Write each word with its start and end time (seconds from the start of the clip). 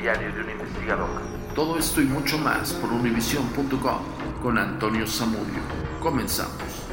diario 0.00 0.32
de 0.32 0.40
un 0.40 0.50
investigador. 0.50 1.10
Todo 1.54 1.78
esto 1.78 2.00
y 2.00 2.04
mucho 2.04 2.38
más 2.38 2.72
por 2.72 2.90
univision.com 2.90 4.00
con 4.42 4.56
Antonio 4.56 5.06
Zamudio. 5.06 5.60
Comenzamos. 6.00 6.90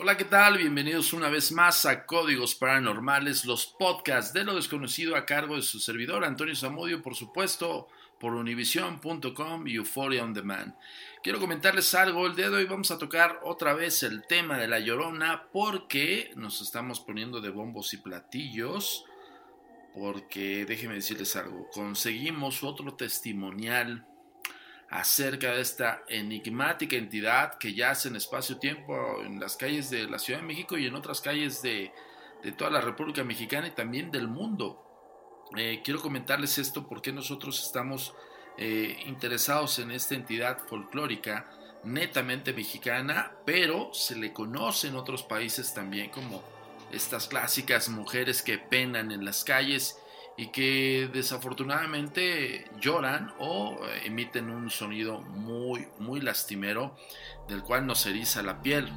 Hola, 0.00 0.16
¿qué 0.16 0.24
tal? 0.24 0.58
Bienvenidos 0.58 1.12
una 1.12 1.28
vez 1.28 1.52
más 1.52 1.84
a 1.84 2.06
Códigos 2.06 2.54
Paranormales, 2.54 3.44
los 3.44 3.66
podcasts 3.66 4.32
de 4.32 4.42
lo 4.42 4.54
desconocido 4.56 5.14
a 5.14 5.26
cargo 5.26 5.54
de 5.54 5.62
su 5.62 5.78
servidor 5.78 6.24
Antonio 6.24 6.56
Zamudio, 6.56 7.02
por 7.02 7.14
supuesto, 7.14 7.88
por 8.18 8.34
univision.com 8.34 9.66
y 9.66 9.74
Euphoria 9.74 10.24
on 10.24 10.34
Demand. 10.34 10.74
Quiero 11.22 11.40
comentarles 11.40 11.94
algo, 11.94 12.26
el 12.26 12.36
día 12.36 12.50
de 12.50 12.56
hoy 12.56 12.64
vamos 12.64 12.90
a 12.90 12.98
tocar 12.98 13.40
otra 13.44 13.74
vez 13.74 14.02
el 14.02 14.26
tema 14.26 14.58
de 14.58 14.68
la 14.68 14.78
llorona 14.78 15.48
porque 15.52 16.32
nos 16.36 16.60
estamos 16.60 17.00
poniendo 17.00 17.40
de 17.40 17.50
bombos 17.50 17.92
y 17.94 17.98
platillos, 17.98 19.04
porque 19.94 20.64
déjenme 20.64 20.94
decirles 20.94 21.34
algo, 21.36 21.68
conseguimos 21.70 22.62
otro 22.62 22.94
testimonial 22.94 24.06
acerca 24.90 25.52
de 25.52 25.60
esta 25.60 26.02
enigmática 26.08 26.96
entidad 26.96 27.58
que 27.58 27.74
yace 27.74 28.08
en 28.08 28.16
espacio-tiempo 28.16 29.22
en 29.22 29.38
las 29.38 29.56
calles 29.56 29.90
de 29.90 30.08
la 30.08 30.18
Ciudad 30.18 30.40
de 30.40 30.46
México 30.46 30.78
y 30.78 30.86
en 30.86 30.94
otras 30.94 31.20
calles 31.20 31.60
de, 31.62 31.92
de 32.42 32.52
toda 32.52 32.70
la 32.70 32.80
República 32.80 33.22
Mexicana 33.22 33.68
y 33.68 33.72
también 33.72 34.10
del 34.10 34.28
mundo. 34.28 34.87
Eh, 35.56 35.80
quiero 35.82 36.00
comentarles 36.00 36.58
esto 36.58 36.86
porque 36.86 37.12
nosotros 37.12 37.62
estamos 37.64 38.14
eh, 38.58 38.98
interesados 39.06 39.78
en 39.78 39.90
esta 39.90 40.14
entidad 40.14 40.58
folclórica 40.66 41.50
netamente 41.84 42.52
mexicana, 42.52 43.32
pero 43.46 43.90
se 43.94 44.16
le 44.16 44.32
conoce 44.32 44.88
en 44.88 44.96
otros 44.96 45.22
países 45.22 45.72
también 45.72 46.10
como 46.10 46.42
estas 46.92 47.28
clásicas 47.28 47.88
mujeres 47.88 48.42
que 48.42 48.58
penan 48.58 49.12
en 49.12 49.24
las 49.24 49.44
calles 49.44 49.98
y 50.36 50.48
que 50.48 51.08
desafortunadamente 51.12 52.70
lloran 52.80 53.32
o 53.38 53.78
eh, 53.86 54.02
emiten 54.06 54.50
un 54.50 54.70
sonido 54.70 55.20
muy 55.20 55.88
muy 55.98 56.20
lastimero 56.20 56.96
del 57.48 57.62
cual 57.62 57.86
nos 57.86 58.06
eriza 58.06 58.42
la 58.42 58.60
piel. 58.60 58.88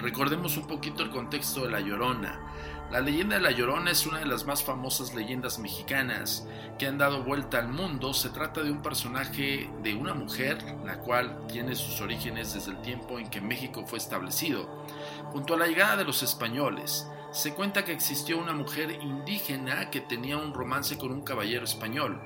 recordemos 0.00 0.56
un 0.56 0.66
poquito 0.66 1.02
el 1.02 1.10
contexto 1.10 1.62
de 1.62 1.70
la 1.70 1.80
llorona. 1.80 2.55
La 2.90 3.00
leyenda 3.00 3.34
de 3.34 3.42
La 3.42 3.50
Llorona 3.50 3.90
es 3.90 4.06
una 4.06 4.20
de 4.20 4.26
las 4.26 4.46
más 4.46 4.62
famosas 4.62 5.12
leyendas 5.12 5.58
mexicanas 5.58 6.46
que 6.78 6.86
han 6.86 6.98
dado 6.98 7.24
vuelta 7.24 7.58
al 7.58 7.68
mundo. 7.68 8.14
Se 8.14 8.30
trata 8.30 8.62
de 8.62 8.70
un 8.70 8.80
personaje 8.80 9.68
de 9.82 9.94
una 9.94 10.14
mujer, 10.14 10.58
la 10.84 10.98
cual 11.00 11.46
tiene 11.48 11.74
sus 11.74 12.00
orígenes 12.00 12.54
desde 12.54 12.70
el 12.70 12.80
tiempo 12.82 13.18
en 13.18 13.28
que 13.28 13.40
México 13.40 13.84
fue 13.84 13.98
establecido. 13.98 14.84
Junto 15.32 15.54
a 15.54 15.56
la 15.58 15.66
llegada 15.66 15.96
de 15.96 16.04
los 16.04 16.22
españoles, 16.22 17.08
se 17.32 17.54
cuenta 17.54 17.84
que 17.84 17.92
existió 17.92 18.38
una 18.38 18.52
mujer 18.52 18.92
indígena 19.02 19.90
que 19.90 20.00
tenía 20.00 20.36
un 20.38 20.54
romance 20.54 20.96
con 20.96 21.10
un 21.10 21.22
caballero 21.22 21.64
español. 21.64 22.20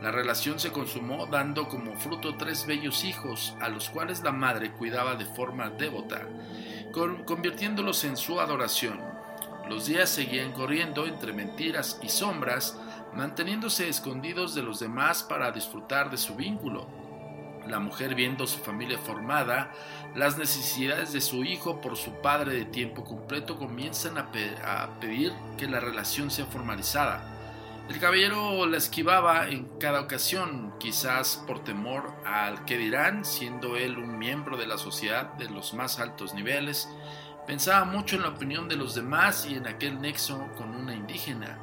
La 0.00 0.12
relación 0.12 0.60
se 0.60 0.70
consumó 0.70 1.26
dando 1.26 1.66
como 1.66 1.96
fruto 1.96 2.36
tres 2.36 2.64
bellos 2.64 3.02
hijos, 3.02 3.56
a 3.60 3.68
los 3.68 3.90
cuales 3.90 4.22
la 4.22 4.30
madre 4.30 4.70
cuidaba 4.70 5.16
de 5.16 5.26
forma 5.26 5.70
devota, 5.70 6.22
convirtiéndolos 7.26 8.04
en 8.04 8.16
su 8.16 8.38
adoración. 8.38 9.15
Los 9.68 9.86
días 9.86 10.08
seguían 10.08 10.52
corriendo 10.52 11.06
entre 11.06 11.32
mentiras 11.32 11.98
y 12.00 12.08
sombras, 12.08 12.78
manteniéndose 13.14 13.88
escondidos 13.88 14.54
de 14.54 14.62
los 14.62 14.78
demás 14.78 15.24
para 15.24 15.50
disfrutar 15.50 16.10
de 16.10 16.16
su 16.16 16.36
vínculo. 16.36 16.86
La 17.66 17.80
mujer 17.80 18.14
viendo 18.14 18.46
su 18.46 18.58
familia 18.60 18.96
formada, 18.96 19.72
las 20.14 20.38
necesidades 20.38 21.12
de 21.12 21.20
su 21.20 21.42
hijo 21.42 21.80
por 21.80 21.96
su 21.96 22.12
padre 22.22 22.54
de 22.54 22.64
tiempo 22.64 23.02
completo 23.02 23.58
comienzan 23.58 24.18
a, 24.18 24.30
pe 24.30 24.54
a 24.64 25.00
pedir 25.00 25.32
que 25.58 25.66
la 25.66 25.80
relación 25.80 26.30
sea 26.30 26.46
formalizada. 26.46 27.32
El 27.88 28.00
caballero 28.00 28.66
la 28.66 28.76
esquivaba 28.76 29.48
en 29.48 29.64
cada 29.78 30.00
ocasión, 30.00 30.74
quizás 30.78 31.42
por 31.46 31.62
temor 31.62 32.12
al 32.24 32.64
que 32.64 32.78
dirán, 32.78 33.24
siendo 33.24 33.76
él 33.76 33.98
un 33.98 34.18
miembro 34.18 34.56
de 34.56 34.66
la 34.66 34.76
sociedad 34.76 35.34
de 35.34 35.48
los 35.48 35.72
más 35.72 36.00
altos 36.00 36.34
niveles, 36.34 36.88
Pensaba 37.46 37.84
mucho 37.84 38.16
en 38.16 38.22
la 38.22 38.30
opinión 38.30 38.68
de 38.68 38.74
los 38.74 38.96
demás 38.96 39.46
y 39.46 39.54
en 39.54 39.68
aquel 39.68 40.00
nexo 40.00 40.48
con 40.56 40.74
una 40.74 40.94
indígena. 40.94 41.58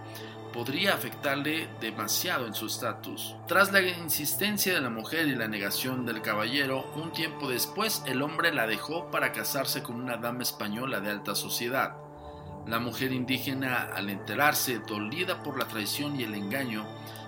podría 0.53 0.93
afectarle 0.93 1.67
demasiado 1.81 2.45
en 2.45 2.53
su 2.53 2.67
estatus. 2.67 3.35
Tras 3.47 3.71
la 3.71 3.81
insistencia 3.81 4.75
de 4.75 4.81
la 4.81 4.91
mujer 4.91 5.27
y 5.27 5.33
la 5.35 5.47
negación 5.47 6.05
del 6.05 6.21
caballero, 6.21 6.91
un 6.95 7.11
tiempo 7.11 7.49
después 7.49 8.03
el 8.05 8.21
hombre 8.21 8.53
la 8.53 8.67
dejó 8.67 9.09
para 9.09 9.31
casarse 9.31 9.81
con 9.81 9.95
una 9.95 10.17
dama 10.17 10.43
española 10.43 10.99
de 10.99 11.09
alta 11.09 11.33
sociedad. 11.33 11.95
La 12.67 12.77
mujer 12.77 13.11
indígena, 13.11 13.89
al 13.95 14.11
enterarse, 14.11 14.77
dolida 14.77 15.41
por 15.41 15.57
la 15.57 15.67
traición 15.67 16.19
y 16.19 16.23
el 16.23 16.35
engaño, 16.35 16.85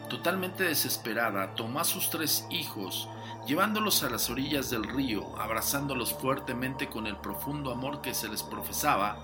totalmente 0.08 0.63
desesperada, 0.63 1.56
tomó 1.56 1.80
a 1.80 1.84
sus 1.84 2.12
tres 2.12 2.46
hijos, 2.51 3.10
llevándolos 3.46 4.04
a 4.04 4.10
las 4.10 4.30
orillas 4.30 4.70
del 4.70 4.84
río, 4.84 5.38
abrazándolos 5.40 6.14
fuertemente 6.14 6.88
con 6.88 7.08
el 7.08 7.18
profundo 7.18 7.72
amor 7.72 8.02
que 8.02 8.14
se 8.14 8.28
les 8.28 8.44
profesaba, 8.44 9.20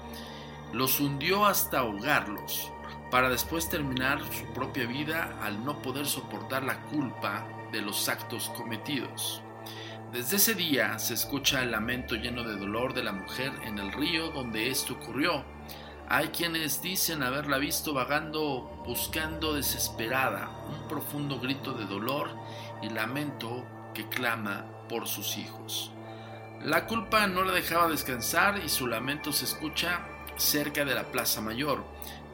los 0.73 0.99
hundió 0.99 1.45
hasta 1.45 1.79
ahogarlos 1.79 2.71
para 3.09 3.29
después 3.29 3.67
terminar 3.67 4.21
su 4.31 4.45
propia 4.53 4.85
vida 4.85 5.37
al 5.41 5.65
no 5.65 5.81
poder 5.81 6.05
soportar 6.05 6.63
la 6.63 6.81
culpa 6.83 7.45
de 7.71 7.81
los 7.81 8.07
actos 8.07 8.49
cometidos. 8.55 9.41
Desde 10.13 10.37
ese 10.37 10.55
día 10.55 10.99
se 10.99 11.13
escucha 11.13 11.63
el 11.63 11.71
lamento 11.71 12.15
lleno 12.15 12.43
de 12.43 12.57
dolor 12.57 12.93
de 12.93 13.03
la 13.03 13.13
mujer 13.13 13.51
en 13.63 13.79
el 13.79 13.91
río 13.91 14.29
donde 14.31 14.69
esto 14.69 14.93
ocurrió. 14.93 15.43
Hay 16.09 16.27
quienes 16.27 16.81
dicen 16.81 17.23
haberla 17.23 17.57
visto 17.57 17.93
vagando 17.93 18.81
buscando 18.85 19.53
desesperada 19.53 20.49
un 20.67 20.87
profundo 20.89 21.39
grito 21.39 21.73
de 21.73 21.85
dolor 21.85 22.29
y 22.81 22.89
lamento 22.89 23.65
que 23.93 24.07
clama 24.07 24.65
por 24.89 25.07
sus 25.07 25.37
hijos. 25.37 25.91
La 26.63 26.85
culpa 26.85 27.25
no 27.27 27.43
la 27.43 27.53
dejaba 27.53 27.87
descansar 27.87 28.61
y 28.63 28.69
su 28.69 28.87
lamento 28.87 29.31
se 29.31 29.45
escucha 29.45 30.05
cerca 30.37 30.85
de 30.85 30.93
la 30.93 31.05
Plaza 31.05 31.41
Mayor. 31.41 31.83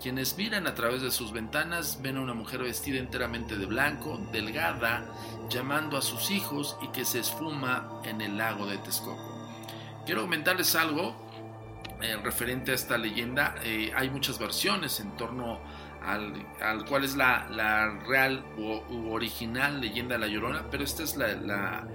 Quienes 0.02 0.38
miran 0.38 0.68
a 0.68 0.76
través 0.76 1.02
de 1.02 1.12
sus 1.12 1.32
ventanas 1.32 2.02
ven 2.02 2.18
a 2.18 2.22
una 2.22 2.34
mujer 2.34 2.62
vestida 2.62 3.00
enteramente 3.00 3.58
de 3.58 3.66
blanco, 3.66 4.20
delgada, 4.32 5.06
llamando 5.50 5.98
a 5.98 6.02
sus 6.02 6.30
hijos 6.30 6.78
y 6.82 6.90
que 6.90 7.06
se 7.06 7.20
esfuma 7.20 8.02
en 8.04 8.22
el 8.22 8.38
lago 8.38 8.68
de 8.68 8.78
Texcoco. 8.78 9.38
Quiero 10.06 10.22
comentarles 10.22 10.76
algo 10.76 11.28
eh, 12.02 12.16
referente 12.24 12.72
a 12.72 12.76
esta 12.76 12.98
leyenda. 12.98 13.56
Eh, 13.64 13.92
hay 13.96 14.10
muchas 14.10 14.38
versiones 14.38 15.00
en 15.00 15.18
torno 15.18 15.60
al, 16.08 16.86
cual 16.86 17.04
es 17.04 17.16
la, 17.16 18.00
real 18.08 18.44
u, 18.58 19.12
original 19.12 19.82
leyenda 19.82 20.16
de 20.16 20.22
la 20.22 20.28
Llorona, 20.28 20.64
pero 20.72 20.84
esta 20.84 21.04
es 21.04 21.16
la, 21.18 21.86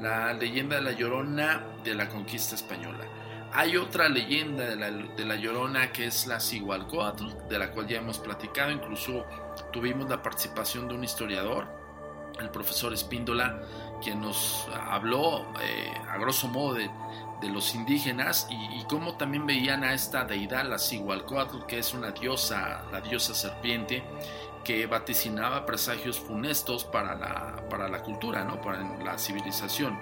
la 0.00 0.32
leyenda 0.34 0.76
de 0.76 0.82
la 0.82 0.92
Llorona 0.92 1.64
de 1.84 1.94
la 1.94 2.08
conquista 2.08 2.54
española. 2.54 3.06
Hay 3.54 3.76
otra 3.76 4.08
leyenda 4.08 4.64
de 4.64 5.24
la, 5.24 5.36
Llorona 5.36 5.92
que 5.92 6.06
es 6.06 6.26
la 6.26 6.40
Sigualcoatl, 6.40 7.48
de 7.50 7.58
la 7.58 7.70
cual 7.70 7.86
ya 7.86 7.98
hemos 7.98 8.18
platicado, 8.18 8.70
incluso 8.70 9.26
tuvimos 9.70 10.08
la 10.08 10.22
participación 10.22 10.88
de 10.88 10.94
un 10.94 11.04
historiador, 11.04 11.66
el 12.40 12.48
profesor 12.48 12.94
Espíndola, 12.94 13.60
quien 14.02 14.22
nos 14.22 14.66
habló 14.88 15.52
eh, 15.60 15.92
a 16.08 16.16
grosso 16.16 16.48
modo 16.48 16.74
de, 16.74 16.90
los 17.48 17.74
indígenas 17.74 18.46
y, 18.50 18.84
cómo 18.84 19.16
también 19.16 19.46
veían 19.46 19.84
a 19.84 19.94
esta 19.94 20.24
deidad, 20.24 20.64
la 20.64 20.78
Sigualcoatl, 20.78 21.66
que 21.66 21.78
es 21.78 21.94
una 21.94 22.10
diosa, 22.10 22.82
la 22.92 23.00
diosa 23.00 23.34
serpiente, 23.34 24.02
que 24.64 24.86
vaticinaba 24.86 25.66
presagios 25.66 26.20
funestos 26.20 26.84
para 26.84 27.14
la, 27.14 27.68
para 27.68 27.88
la 27.88 28.02
cultura, 28.02 28.44
¿no? 28.44 28.60
para 28.60 28.82
la 29.02 29.18
civilización. 29.18 29.98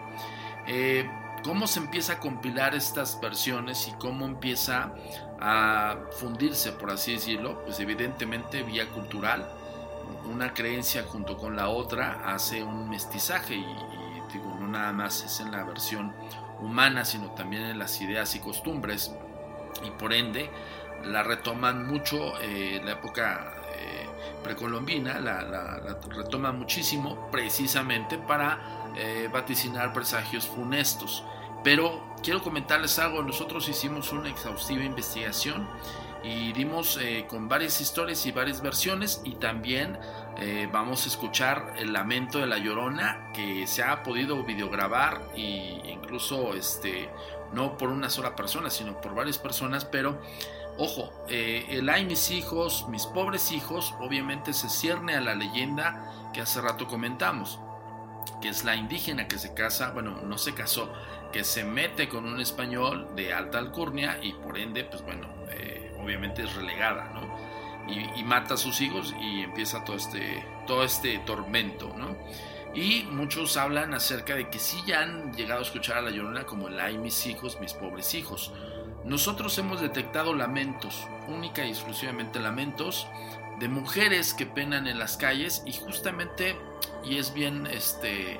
Eh, 0.66 1.08
cómo 1.42 1.66
se 1.66 1.80
empieza 1.80 2.14
a 2.14 2.18
compilar 2.18 2.74
estas 2.74 3.20
versiones 3.20 3.88
y 3.88 3.92
cómo 3.92 4.26
empieza 4.26 4.92
a 5.40 5.96
fundirse, 6.18 6.72
por 6.72 6.90
así 6.90 7.12
decirlo, 7.12 7.62
pues 7.64 7.80
evidentemente 7.80 8.62
vía 8.62 8.88
cultural, 8.90 9.48
una 10.30 10.52
creencia 10.52 11.04
junto 11.04 11.36
con 11.36 11.56
la 11.56 11.68
otra 11.68 12.22
hace 12.26 12.62
un 12.62 12.88
mestizaje 12.90 13.54
y, 13.54 13.66
digo, 14.32 14.54
no 14.60 14.68
nada 14.68 14.92
más 14.92 15.22
es 15.24 15.40
en 15.40 15.50
la 15.50 15.64
versión 15.64 16.14
humana, 16.60 17.04
sino 17.04 17.30
también 17.32 17.64
en 17.64 17.78
las 17.78 18.00
ideas 18.00 18.34
y 18.34 18.40
costumbres 18.40 19.12
y 19.84 19.90
por 19.90 20.12
ende 20.12 20.50
la 21.04 21.22
retoman 21.22 21.86
mucho 21.86 22.38
eh, 22.40 22.80
la 22.84 22.92
época 22.92 23.54
eh, 23.76 24.06
precolombina, 24.42 25.18
la, 25.18 25.42
la, 25.42 25.98
retoman 26.10 26.58
muchísimo 26.58 27.30
precisamente 27.30 28.18
para 28.18 28.58
eh, 28.96 29.28
vaticinar 29.32 29.92
presagios 29.92 30.46
funestos. 30.46 31.24
Pero 31.62 32.14
quiero 32.22 32.42
comentarles 32.42 32.98
algo, 32.98 33.22
nosotros 33.22 33.68
hicimos 33.68 34.12
una 34.12 34.28
exhaustiva 34.28 34.82
investigación 34.82 35.68
y 36.22 36.52
dimos 36.52 36.98
eh, 37.00 37.26
con 37.28 37.48
varias 37.48 37.80
historias 37.80 38.24
y 38.26 38.32
varias 38.32 38.60
versiones 38.60 39.22
y 39.24 39.32
también 39.36 39.98
eh, 40.40 40.68
vamos 40.72 41.04
a 41.04 41.08
escuchar 41.08 41.74
el 41.76 41.92
lamento 41.92 42.38
de 42.38 42.46
la 42.46 42.58
llorona 42.58 43.30
que 43.32 43.66
se 43.66 43.82
ha 43.82 44.02
podido 44.02 44.42
videograbar 44.44 45.20
e 45.34 45.82
incluso 45.90 46.54
este 46.54 47.10
no 47.52 47.76
por 47.76 47.90
una 47.90 48.10
sola 48.10 48.34
persona 48.36 48.70
sino 48.70 49.00
por 49.00 49.14
varias 49.14 49.38
personas 49.38 49.84
pero 49.84 50.20
ojo 50.78 51.12
el 51.28 51.88
ay 51.88 52.04
mis 52.04 52.30
hijos 52.30 52.86
mis 52.88 53.06
pobres 53.06 53.52
hijos 53.52 53.94
obviamente 54.00 54.52
se 54.52 54.68
cierne 54.68 55.14
a 55.14 55.20
la 55.20 55.34
leyenda 55.34 56.30
que 56.32 56.40
hace 56.40 56.60
rato 56.60 56.86
comentamos 56.86 57.58
que 58.40 58.48
es 58.48 58.64
la 58.64 58.74
indígena 58.74 59.28
que 59.28 59.38
se 59.38 59.54
casa, 59.54 59.90
bueno, 59.90 60.20
no 60.22 60.38
se 60.38 60.54
casó, 60.54 60.92
que 61.32 61.44
se 61.44 61.64
mete 61.64 62.08
con 62.08 62.24
un 62.24 62.40
español 62.40 63.08
de 63.14 63.32
alta 63.32 63.58
alcurnia 63.58 64.18
y 64.22 64.32
por 64.32 64.58
ende, 64.58 64.84
pues 64.84 65.02
bueno, 65.02 65.28
eh, 65.50 65.94
obviamente 66.02 66.42
es 66.42 66.54
relegada, 66.54 67.10
¿no? 67.14 67.20
Y, 67.88 68.22
mata 68.22 68.54
a 68.54 68.56
sus 68.56 68.80
hijos 68.80 69.14
y 69.20 69.42
empieza 69.42 69.84
todo 69.84 69.96
este, 69.96 70.44
todo 70.66 70.84
este 70.84 71.18
tormento, 71.18 71.92
¿no? 71.96 72.16
Y 72.72 73.02
muchos 73.10 73.56
hablan 73.56 73.94
acerca 73.94 74.36
de 74.36 74.48
que 74.48 74.60
sí 74.60 74.80
ya 74.86 75.00
han 75.00 75.32
llegado 75.32 75.60
a 75.60 75.64
escuchar 75.64 75.98
a 75.98 76.02
la 76.02 76.10
llorona 76.10 76.44
como 76.44 76.68
el 76.68 76.78
ay 76.78 76.98
mis 76.98 77.26
hijos, 77.26 77.58
mis 77.60 77.72
pobres 77.72 78.14
hijos. 78.14 78.52
Nosotros 79.04 79.58
hemos 79.58 79.80
detectado 79.80 80.34
lamentos, 80.34 81.08
única 81.26 81.64
y 81.64 81.70
exclusivamente 81.70 82.38
lamentos, 82.38 83.08
de 83.58 83.68
mujeres 83.68 84.34
que 84.34 84.46
penan 84.46 84.86
en 84.86 84.98
las 84.98 85.16
calles 85.16 85.62
y 85.66 85.72
justamente, 85.72 86.56
y 87.04 87.18
es 87.18 87.34
bien 87.34 87.66
este, 87.66 88.38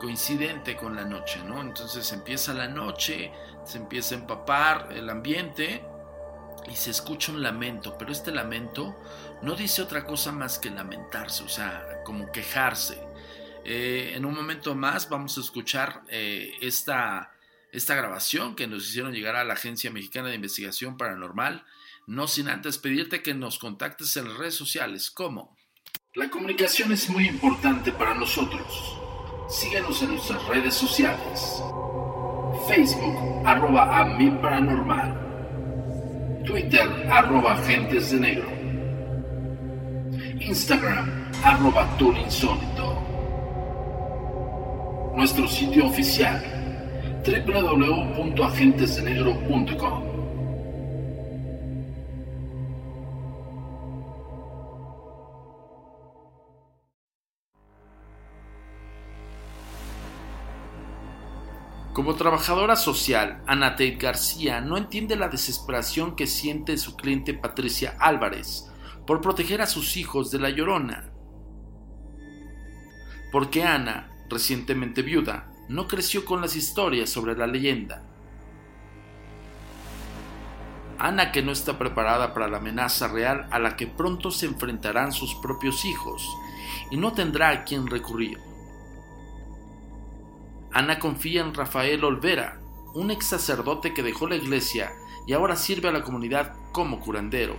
coincidente 0.00 0.76
con 0.76 0.94
la 0.94 1.04
noche, 1.04 1.40
¿no? 1.44 1.60
Entonces 1.60 2.12
empieza 2.12 2.54
la 2.54 2.68
noche, 2.68 3.32
se 3.64 3.78
empieza 3.78 4.14
a 4.14 4.18
empapar 4.18 4.88
el 4.92 5.10
ambiente 5.10 5.82
y 6.70 6.76
se 6.76 6.90
escucha 6.90 7.32
un 7.32 7.42
lamento, 7.42 7.96
pero 7.98 8.12
este 8.12 8.32
lamento 8.32 8.96
no 9.42 9.54
dice 9.54 9.82
otra 9.82 10.04
cosa 10.04 10.32
más 10.32 10.58
que 10.58 10.70
lamentarse, 10.70 11.42
o 11.42 11.48
sea, 11.48 12.02
como 12.04 12.30
quejarse. 12.32 12.98
Eh, 13.64 14.12
en 14.14 14.24
un 14.24 14.34
momento 14.34 14.74
más 14.74 15.08
vamos 15.08 15.38
a 15.38 15.40
escuchar 15.40 16.02
eh, 16.08 16.52
esta, 16.60 17.32
esta 17.72 17.94
grabación 17.94 18.54
que 18.54 18.66
nos 18.66 18.88
hicieron 18.88 19.12
llegar 19.12 19.36
a 19.36 19.44
la 19.44 19.54
Agencia 19.54 19.90
Mexicana 19.90 20.28
de 20.28 20.34
Investigación 20.34 20.96
Paranormal 20.98 21.64
no 22.06 22.28
sin 22.28 22.48
antes 22.48 22.78
pedirte 22.78 23.22
que 23.22 23.34
nos 23.34 23.58
contactes 23.58 24.16
en 24.16 24.28
las 24.28 24.36
redes 24.36 24.54
sociales 24.54 25.10
como 25.10 25.56
La 26.14 26.28
comunicación 26.28 26.92
es 26.92 27.08
muy 27.08 27.26
importante 27.26 27.92
para 27.92 28.14
nosotros. 28.14 28.98
Síguenos 29.48 30.02
en 30.02 30.10
nuestras 30.10 30.46
redes 30.46 30.74
sociales. 30.74 31.62
Facebook, 32.68 33.46
arroba 33.46 34.00
a 34.00 34.40
paranormal. 34.40 35.23
Twitter, 36.44 36.86
arroba 37.10 37.54
agentes 37.54 38.10
de 38.10 38.20
negro. 38.20 38.46
Instagram, 40.40 41.30
arroba 41.42 41.88
insólito. 41.98 43.02
Nuestro 45.16 45.48
sitio 45.48 45.86
oficial, 45.86 46.42
www.agentesdenegro.com. 47.24 50.13
Como 61.94 62.16
trabajadora 62.16 62.74
social, 62.74 63.40
Ana 63.46 63.76
Tate 63.76 63.92
García 63.92 64.60
no 64.60 64.76
entiende 64.76 65.14
la 65.14 65.28
desesperación 65.28 66.16
que 66.16 66.26
siente 66.26 66.76
su 66.76 66.96
cliente 66.96 67.34
Patricia 67.34 67.94
Álvarez 68.00 68.68
por 69.06 69.20
proteger 69.20 69.62
a 69.62 69.68
sus 69.68 69.96
hijos 69.96 70.32
de 70.32 70.40
la 70.40 70.50
llorona. 70.50 71.12
Porque 73.30 73.62
Ana, 73.62 74.10
recientemente 74.28 75.02
viuda, 75.02 75.52
no 75.68 75.86
creció 75.86 76.24
con 76.24 76.40
las 76.40 76.56
historias 76.56 77.10
sobre 77.10 77.36
la 77.36 77.46
leyenda. 77.46 78.02
Ana 80.98 81.30
que 81.30 81.42
no 81.42 81.52
está 81.52 81.78
preparada 81.78 82.34
para 82.34 82.48
la 82.48 82.56
amenaza 82.56 83.06
real 83.06 83.46
a 83.52 83.60
la 83.60 83.76
que 83.76 83.86
pronto 83.86 84.32
se 84.32 84.46
enfrentarán 84.46 85.12
sus 85.12 85.36
propios 85.36 85.84
hijos 85.84 86.28
y 86.90 86.96
no 86.96 87.12
tendrá 87.12 87.50
a 87.50 87.62
quien 87.62 87.86
recurrir. 87.86 88.40
Ana 90.74 90.98
confía 90.98 91.40
en 91.40 91.54
Rafael 91.54 92.02
Olvera, 92.02 92.58
un 92.94 93.12
ex 93.12 93.26
sacerdote 93.26 93.94
que 93.94 94.02
dejó 94.02 94.26
la 94.26 94.34
iglesia 94.34 94.92
y 95.24 95.32
ahora 95.32 95.54
sirve 95.54 95.88
a 95.88 95.92
la 95.92 96.02
comunidad 96.02 96.56
como 96.72 96.98
curandero. 96.98 97.56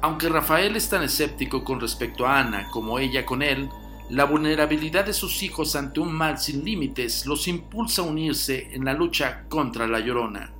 Aunque 0.00 0.30
Rafael 0.30 0.74
es 0.74 0.88
tan 0.88 1.02
escéptico 1.02 1.64
con 1.64 1.80
respecto 1.80 2.26
a 2.26 2.38
Ana 2.38 2.68
como 2.70 2.98
ella 2.98 3.26
con 3.26 3.42
él, 3.42 3.68
la 4.08 4.24
vulnerabilidad 4.24 5.04
de 5.04 5.12
sus 5.12 5.42
hijos 5.42 5.76
ante 5.76 6.00
un 6.00 6.14
mal 6.14 6.38
sin 6.38 6.64
límites 6.64 7.26
los 7.26 7.46
impulsa 7.46 8.00
a 8.00 8.06
unirse 8.06 8.74
en 8.74 8.86
la 8.86 8.94
lucha 8.94 9.44
contra 9.50 9.86
la 9.86 10.00
llorona. 10.00 10.57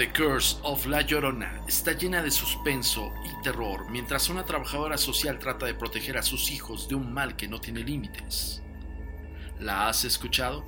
The 0.00 0.10
Curse 0.12 0.56
of 0.62 0.86
La 0.86 1.02
Llorona 1.02 1.60
está 1.68 1.92
llena 1.92 2.22
de 2.22 2.30
suspenso 2.30 3.12
y 3.22 3.42
terror 3.42 3.90
mientras 3.90 4.30
una 4.30 4.46
trabajadora 4.46 4.96
social 4.96 5.38
trata 5.38 5.66
de 5.66 5.74
proteger 5.74 6.16
a 6.16 6.22
sus 6.22 6.50
hijos 6.50 6.88
de 6.88 6.94
un 6.94 7.12
mal 7.12 7.36
que 7.36 7.46
no 7.46 7.60
tiene 7.60 7.80
límites. 7.80 8.62
¿La 9.58 9.90
has 9.90 10.06
escuchado? 10.06 10.64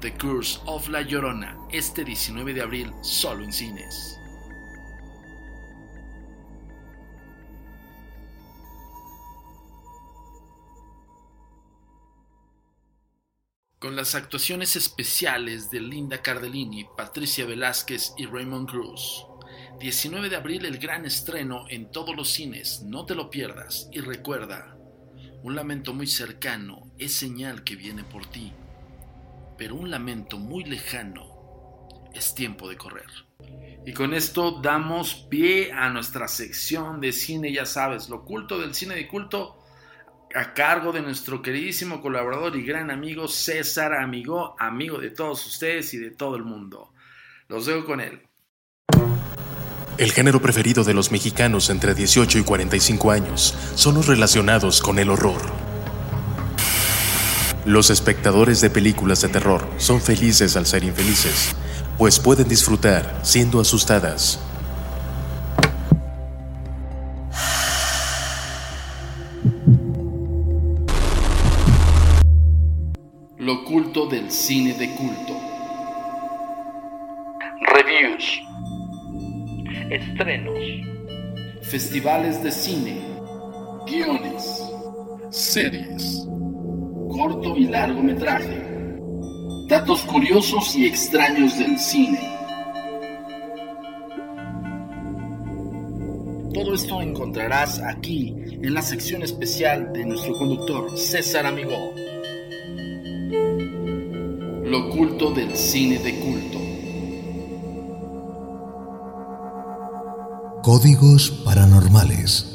The 0.00 0.14
Curse 0.14 0.60
of 0.66 0.88
La 0.90 1.02
Llorona, 1.02 1.58
este 1.72 2.04
19 2.04 2.54
de 2.54 2.62
abril, 2.62 2.92
solo 3.00 3.42
en 3.42 3.52
cines. 3.52 4.21
Las 14.02 14.16
actuaciones 14.16 14.74
especiales 14.74 15.70
de 15.70 15.78
Linda 15.78 16.20
Cardellini, 16.22 16.88
Patricia 16.96 17.46
Velázquez 17.46 18.14
y 18.16 18.26
Raymond 18.26 18.68
Cruz. 18.68 19.24
19 19.78 20.28
de 20.28 20.34
abril 20.34 20.66
el 20.66 20.78
gran 20.78 21.06
estreno 21.06 21.66
en 21.68 21.88
todos 21.92 22.16
los 22.16 22.28
cines, 22.28 22.82
no 22.82 23.06
te 23.06 23.14
lo 23.14 23.30
pierdas 23.30 23.88
y 23.92 24.00
recuerda, 24.00 24.76
un 25.44 25.54
lamento 25.54 25.94
muy 25.94 26.08
cercano 26.08 26.90
es 26.98 27.14
señal 27.14 27.62
que 27.62 27.76
viene 27.76 28.02
por 28.02 28.26
ti, 28.26 28.52
pero 29.56 29.76
un 29.76 29.88
lamento 29.88 30.36
muy 30.36 30.64
lejano 30.64 31.88
es 32.12 32.34
tiempo 32.34 32.68
de 32.68 32.76
correr. 32.76 33.06
Y 33.86 33.92
con 33.92 34.14
esto 34.14 34.60
damos 34.60 35.14
pie 35.14 35.70
a 35.70 35.90
nuestra 35.90 36.26
sección 36.26 37.00
de 37.00 37.12
cine, 37.12 37.52
ya 37.52 37.66
sabes, 37.66 38.08
lo 38.08 38.16
oculto 38.16 38.58
del 38.58 38.74
cine 38.74 38.96
de 38.96 39.06
culto 39.06 39.61
a 40.34 40.54
cargo 40.54 40.92
de 40.92 41.02
nuestro 41.02 41.42
queridísimo 41.42 42.00
colaborador 42.00 42.56
y 42.56 42.62
gran 42.62 42.90
amigo 42.90 43.28
César 43.28 43.94
Amigo, 43.94 44.56
amigo 44.58 44.98
de 44.98 45.10
todos 45.10 45.46
ustedes 45.46 45.92
y 45.94 45.98
de 45.98 46.10
todo 46.10 46.36
el 46.36 46.44
mundo. 46.44 46.92
Los 47.48 47.66
dejo 47.66 47.84
con 47.84 48.00
él. 48.00 48.22
El 49.98 50.12
género 50.12 50.40
preferido 50.40 50.84
de 50.84 50.94
los 50.94 51.12
mexicanos 51.12 51.70
entre 51.70 51.94
18 51.94 52.38
y 52.38 52.42
45 52.42 53.10
años 53.10 53.54
son 53.74 53.94
los 53.94 54.06
relacionados 54.06 54.80
con 54.80 54.98
el 54.98 55.10
horror. 55.10 55.40
Los 57.64 57.90
espectadores 57.90 58.60
de 58.60 58.70
películas 58.70 59.20
de 59.20 59.28
terror 59.28 59.68
son 59.76 60.00
felices 60.00 60.56
al 60.56 60.66
ser 60.66 60.82
infelices, 60.82 61.54
pues 61.98 62.18
pueden 62.18 62.48
disfrutar 62.48 63.20
siendo 63.22 63.60
asustadas 63.60 64.40
del 73.54 74.30
cine 74.30 74.72
de 74.72 74.88
culto. 74.94 75.38
Reviews. 77.60 78.40
Estrenos. 79.90 80.58
Festivales 81.60 82.42
de 82.42 82.50
cine. 82.50 82.96
Guiones. 83.86 84.62
Series. 85.30 86.26
Corto 87.10 87.54
y 87.58 87.66
largometraje. 87.66 88.96
Datos 89.68 90.00
curiosos 90.02 90.74
y 90.74 90.86
extraños 90.86 91.58
del 91.58 91.78
cine. 91.78 92.20
Todo 96.54 96.74
esto 96.74 97.02
encontrarás 97.02 97.80
aquí 97.80 98.34
en 98.48 98.72
la 98.72 98.80
sección 98.80 99.22
especial 99.22 99.92
de 99.92 100.06
nuestro 100.06 100.36
conductor 100.38 100.96
César 100.96 101.44
Amigo. 101.44 101.94
Lo 104.72 104.86
oculto 104.86 105.30
del 105.32 105.54
cine 105.54 105.98
de 105.98 106.18
culto. 106.18 106.58
Códigos 110.62 111.30
paranormales. 111.44 112.46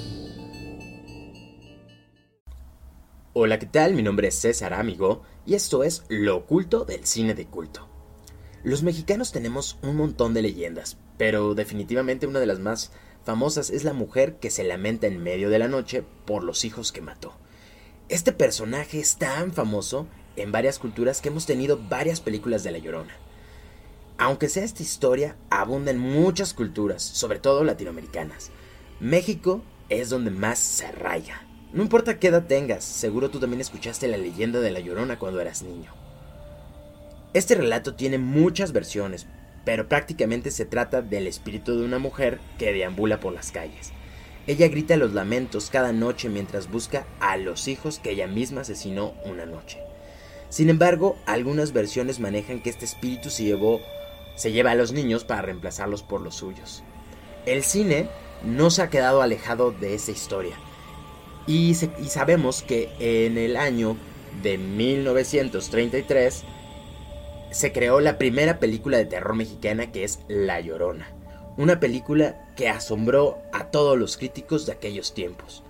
Hola, 3.33 3.59
¿qué 3.59 3.67
tal? 3.67 3.93
Mi 3.93 4.01
nombre 4.01 4.29
es 4.29 4.33
César 4.33 4.73
Amigo 4.73 5.21
y 5.45 5.53
esto 5.53 5.83
es 5.83 6.05
Lo 6.09 6.37
oculto 6.37 6.85
del 6.85 7.05
cine 7.05 7.35
de 7.35 7.45
culto. 7.45 7.87
Los 8.63 8.81
mexicanos 8.81 9.31
tenemos 9.31 9.77
un 9.83 9.95
montón 9.95 10.33
de 10.33 10.41
leyendas, 10.41 10.97
pero 11.19 11.53
definitivamente 11.53 12.25
una 12.25 12.39
de 12.39 12.47
las 12.47 12.57
más 12.57 12.91
famosas 13.25 13.69
es 13.69 13.83
la 13.83 13.93
mujer 13.93 14.37
que 14.39 14.49
se 14.49 14.63
lamenta 14.63 15.05
en 15.05 15.21
medio 15.21 15.51
de 15.51 15.59
la 15.59 15.67
noche 15.67 16.03
por 16.25 16.43
los 16.43 16.65
hijos 16.65 16.91
que 16.91 17.01
mató. 17.01 17.35
Este 18.09 18.31
personaje 18.31 18.99
es 18.99 19.17
tan 19.17 19.53
famoso 19.53 20.07
en 20.37 20.51
varias 20.51 20.79
culturas 20.79 21.19
que 21.19 21.29
hemos 21.29 21.45
tenido 21.45 21.77
varias 21.89 22.21
películas 22.21 22.63
de 22.63 22.71
La 22.71 22.77
Llorona. 22.77 23.13
Aunque 24.17 24.49
sea 24.49 24.63
esta 24.63 24.81
historia, 24.81 25.35
abunda 25.49 25.91
en 25.91 25.99
muchas 25.99 26.53
culturas, 26.53 27.03
sobre 27.03 27.39
todo 27.39 27.63
latinoamericanas. 27.63 28.51
México 28.99 29.61
es 29.89 30.09
donde 30.09 30.31
más 30.31 30.57
se 30.57 30.91
raya. 30.91 31.45
No 31.73 31.83
importa 31.83 32.17
qué 32.17 32.27
edad 32.29 32.47
tengas, 32.47 32.83
seguro 32.83 33.29
tú 33.29 33.39
también 33.39 33.61
escuchaste 33.61 34.07
la 34.07 34.17
leyenda 34.17 34.59
de 34.59 34.71
La 34.71 34.79
Llorona 34.79 35.19
cuando 35.19 35.41
eras 35.41 35.61
niño. 35.61 35.93
Este 37.33 37.55
relato 37.55 37.93
tiene 37.93 38.17
muchas 38.17 38.71
versiones, 38.71 39.27
pero 39.65 39.87
prácticamente 39.87 40.49
se 40.49 40.65
trata 40.65 41.01
del 41.01 41.27
espíritu 41.27 41.77
de 41.77 41.85
una 41.85 41.99
mujer 41.99 42.39
que 42.57 42.71
deambula 42.71 43.19
por 43.19 43.33
las 43.33 43.51
calles. 43.51 43.91
Ella 44.47 44.69
grita 44.69 44.95
los 44.95 45.13
lamentos 45.13 45.69
cada 45.69 45.91
noche 45.91 46.29
mientras 46.29 46.71
busca 46.71 47.05
a 47.19 47.35
los 47.35 47.67
hijos 47.67 47.99
que 47.99 48.11
ella 48.11 48.27
misma 48.27 48.61
asesinó 48.61 49.13
una 49.25 49.45
noche. 49.45 49.77
Sin 50.49 50.69
embargo, 50.69 51.17
algunas 51.25 51.73
versiones 51.73 52.19
manejan 52.19 52.61
que 52.61 52.69
este 52.69 52.85
espíritu 52.85 53.29
se, 53.29 53.43
llevó, 53.43 53.81
se 54.35 54.51
lleva 54.51 54.71
a 54.71 54.75
los 54.75 54.93
niños 54.93 55.23
para 55.23 55.41
reemplazarlos 55.41 56.03
por 56.03 56.21
los 56.21 56.35
suyos. 56.35 56.83
El 57.45 57.63
cine 57.63 58.07
no 58.43 58.69
se 58.69 58.81
ha 58.81 58.89
quedado 58.89 59.21
alejado 59.21 59.71
de 59.71 59.93
esa 59.93 60.11
historia. 60.11 60.57
Y, 61.47 61.75
sabemos 61.75 62.61
que 62.61 62.89
en 62.99 63.37
el 63.37 63.55
año 63.55 63.95
de 64.43 64.57
1933 64.57 66.43
se 67.51 67.71
creó 67.71 68.01
la 68.01 68.17
primera 68.17 68.59
película 68.59 68.97
de 68.97 69.05
terror 69.05 69.33
mexicana 69.33 69.91
que 69.91 70.03
es 70.03 70.19
La 70.27 70.59
Llorona. 70.59 71.13
Una 71.55 71.79
película 71.79 72.53
que 72.55 72.69
asombró 72.69 73.39
a 73.53 73.71
todos 73.71 73.97
los 73.97 74.17
críticos 74.17 74.65
de 74.65 74.73
aquellos 74.73 75.13
tiempos. 75.13 75.63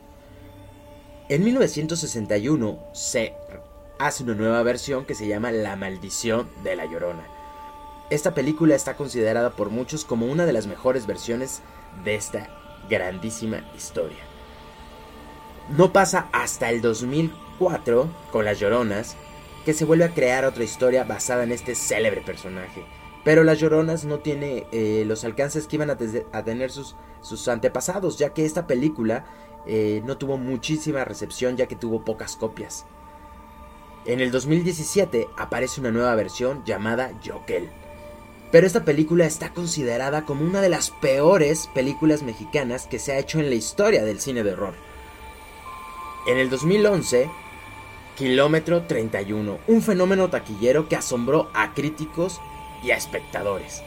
En 1.30 1.44
1961 1.44 2.80
se 2.94 3.34
hace 4.00 4.24
una 4.24 4.36
nueva 4.36 4.64
versión 4.64 5.06
que 5.06 5.16
se 5.16 5.28
llama 5.28 5.52
La 5.52 5.76
maldición 5.76 6.48
de 6.64 6.76
la 6.76 6.86
Llorona. 6.86 7.26
Esta 8.10 8.34
película 8.34 8.76
está 8.76 8.96
considerada 8.96 9.52
por 9.52 9.70
muchos 9.70 10.06
como 10.06 10.28
una 10.28 10.46
de 10.46 10.54
las 10.54 10.68
mejores 10.68 11.08
versiones 11.08 11.62
de 12.04 12.16
esta 12.16 12.50
grandísima 12.90 13.70
historia. 13.76 14.20
No 15.70 15.92
pasa 15.92 16.30
hasta 16.32 16.70
el 16.70 16.82
2004 16.82 18.10
con 18.32 18.46
Las 18.46 18.60
Lloronas 18.60 19.18
que 19.66 19.74
se 19.74 19.84
vuelve 19.84 20.06
a 20.06 20.14
crear 20.14 20.46
otra 20.46 20.64
historia 20.64 21.04
basada 21.04 21.44
en 21.44 21.52
este 21.52 21.76
célebre 21.76 22.22
personaje. 22.22 22.86
Pero 23.26 23.44
Las 23.44 23.60
Lloronas 23.60 24.06
no 24.06 24.20
tiene 24.20 24.68
eh, 24.72 25.04
los 25.06 25.26
alcances 25.26 25.68
que 25.68 25.76
iban 25.76 25.90
a, 25.90 25.98
tener 25.98 26.72
sus, 26.72 26.96
sus, 27.20 27.50
antepasados, 27.50 28.18
ya 28.18 28.34
que 28.34 28.46
esta 28.46 28.68
película 28.68 29.26
eh, 29.66 30.02
no 30.06 30.18
tuvo 30.18 30.38
muchísima 30.38 31.04
recepción, 31.04 31.58
ya 31.58 31.66
que 31.68 31.76
tuvo 31.76 32.06
pocas 32.06 32.38
copias. 32.38 32.86
En 34.08 34.22
el 34.22 34.32
2017 34.32 35.28
aparece 35.36 35.82
una 35.82 35.92
nueva 35.92 36.16
versión 36.16 36.64
llamada 36.64 37.12
Jokel. 37.26 37.70
Pero 38.54 38.66
esta 38.66 38.86
película 38.86 39.26
está 39.26 39.54
considerada 39.54 40.24
como 40.24 40.46
una 40.46 40.62
de 40.62 40.70
las 40.70 40.92
peores 40.92 41.68
películas 41.74 42.24
mexicanas 42.24 42.88
que 42.88 43.00
se 43.00 43.12
ha 43.12 43.18
hecho 43.18 43.40
en 43.40 43.50
la 43.50 43.56
historia 43.56 44.06
del 44.06 44.22
cine 44.22 44.44
de 44.44 44.54
horror. 44.54 44.76
En 46.26 46.38
el 46.38 46.50
2011, 46.50 47.30
Kilómetro 48.16 48.84
31, 48.84 49.60
un 49.68 49.82
fenómeno 49.82 50.30
taquillero 50.30 50.88
que 50.88 50.96
asombró 50.96 51.50
a 51.54 51.74
críticos 51.74 52.40
y 52.82 52.92
a 52.92 52.96
espectadores. 52.96 53.84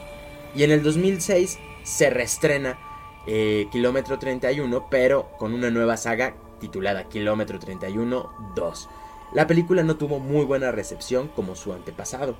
Y 0.54 0.64
en 0.64 0.70
el 0.70 0.82
2006 0.82 1.58
se 1.82 2.10
reestrena 2.10 2.78
eh, 3.26 3.68
Kilómetro 3.72 4.18
31, 4.18 4.88
pero 4.90 5.30
con 5.38 5.54
una 5.54 5.70
nueva 5.70 5.96
saga 5.96 6.34
titulada 6.60 7.08
Kilómetro 7.08 7.58
31 7.58 8.52
2 8.54 8.88
la 9.32 9.46
película 9.46 9.82
no 9.82 9.96
tuvo 9.96 10.18
muy 10.18 10.44
buena 10.44 10.72
recepción 10.72 11.28
como 11.28 11.54
su 11.54 11.72
antepasado. 11.72 12.36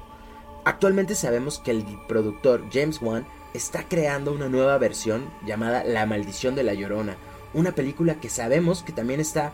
Actualmente 0.64 1.14
sabemos 1.14 1.59
que 1.59 1.70
el 1.70 1.85
productor 2.09 2.64
James 2.73 3.00
Wan 3.00 3.26
está 3.54 3.85
creando 3.85 4.32
una 4.32 4.49
nueva 4.49 4.76
versión 4.78 5.30
llamada 5.47 5.85
La 5.85 6.06
Maldición 6.06 6.54
de 6.54 6.64
la 6.64 6.75
Llorona, 6.75 7.16
una 7.54 7.73
película 7.73 8.16
que 8.16 8.28
sabemos 8.28 8.82
que 8.82 8.92
también 8.92 9.20
está 9.20 9.52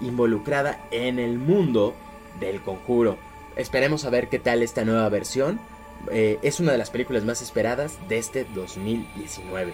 involucrada 0.00 0.84
en 0.90 1.18
el 1.18 1.38
mundo 1.38 1.94
del 2.40 2.62
conjuro. 2.62 3.16
Esperemos 3.56 4.04
a 4.04 4.10
ver 4.10 4.28
qué 4.28 4.38
tal 4.38 4.62
esta 4.62 4.84
nueva 4.84 5.08
versión. 5.08 5.60
Eh, 6.10 6.38
es 6.42 6.58
una 6.60 6.72
de 6.72 6.78
las 6.78 6.90
películas 6.90 7.24
más 7.24 7.42
esperadas 7.42 7.98
de 8.08 8.18
este 8.18 8.44
2019. 8.54 9.72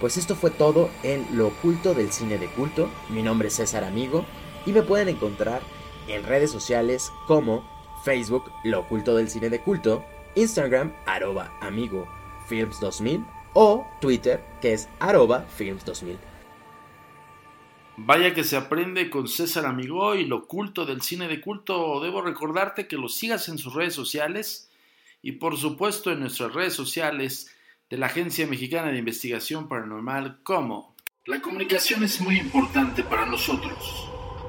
Pues 0.00 0.16
esto 0.16 0.34
fue 0.34 0.50
todo 0.50 0.90
en 1.02 1.26
Lo 1.32 1.48
Oculto 1.48 1.94
del 1.94 2.12
Cine 2.12 2.38
de 2.38 2.48
Culto. 2.48 2.90
Mi 3.08 3.22
nombre 3.22 3.48
es 3.48 3.54
César 3.54 3.84
Amigo 3.84 4.26
y 4.66 4.72
me 4.72 4.82
pueden 4.82 5.08
encontrar 5.08 5.60
en 6.08 6.24
redes 6.24 6.50
sociales 6.50 7.12
como 7.26 7.68
Facebook 8.04 8.50
Lo 8.64 8.80
Oculto 8.80 9.16
del 9.16 9.28
Cine 9.28 9.50
de 9.50 9.60
Culto, 9.60 10.04
Instagram 10.34 10.92
arroba 11.06 11.56
amigo 11.60 12.08
films 12.48 12.78
2000 12.80 13.24
o 13.54 13.86
Twitter 14.00 14.44
que 14.60 14.74
es 14.74 14.88
arroba 15.00 15.42
films 15.42 15.84
2000. 15.84 16.18
Vaya 17.98 18.34
que 18.34 18.44
se 18.44 18.56
aprende 18.56 19.08
con 19.08 19.26
César 19.26 19.64
Amigo 19.64 20.14
y 20.14 20.26
lo 20.26 20.36
oculto 20.36 20.84
del 20.84 21.00
cine 21.00 21.28
de 21.28 21.40
culto. 21.40 21.98
Debo 22.00 22.20
recordarte 22.20 22.86
que 22.86 22.96
lo 22.96 23.08
sigas 23.08 23.48
en 23.48 23.56
sus 23.56 23.72
redes 23.72 23.94
sociales 23.94 24.70
y 25.22 25.32
por 25.32 25.56
supuesto 25.56 26.12
en 26.12 26.20
nuestras 26.20 26.52
redes 26.52 26.74
sociales 26.74 27.50
de 27.88 27.96
la 27.96 28.06
Agencia 28.06 28.46
Mexicana 28.46 28.92
de 28.92 28.98
Investigación 28.98 29.66
Paranormal 29.66 30.42
como 30.42 30.94
La 31.24 31.40
comunicación 31.40 32.04
es 32.04 32.20
muy 32.20 32.38
importante 32.38 33.02
para 33.02 33.24
nosotros. 33.24 34.15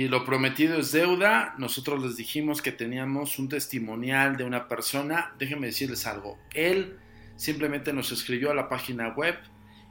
Y 0.00 0.08
lo 0.08 0.24
prometido 0.24 0.78
es 0.78 0.92
deuda. 0.92 1.54
Nosotros 1.58 2.02
les 2.02 2.16
dijimos 2.16 2.62
que 2.62 2.72
teníamos 2.72 3.38
un 3.38 3.50
testimonial 3.50 4.38
de 4.38 4.44
una 4.44 4.66
persona. 4.66 5.34
Déjenme 5.38 5.66
decirles 5.66 6.06
algo. 6.06 6.38
Él 6.54 6.96
simplemente 7.36 7.92
nos 7.92 8.10
escribió 8.10 8.50
a 8.50 8.54
la 8.54 8.70
página 8.70 9.10
web 9.10 9.36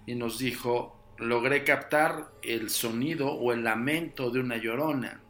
y 0.08 0.16
nos 0.16 0.40
dijo, 0.40 1.00
logré 1.20 1.64
captar 1.64 2.32
el 2.42 2.72
sonido 2.72 3.32
o 3.32 3.54
el 3.54 3.64
lamento 3.64 4.32
de 4.32 4.40
una 4.40 4.58
llorona. 4.58 5.22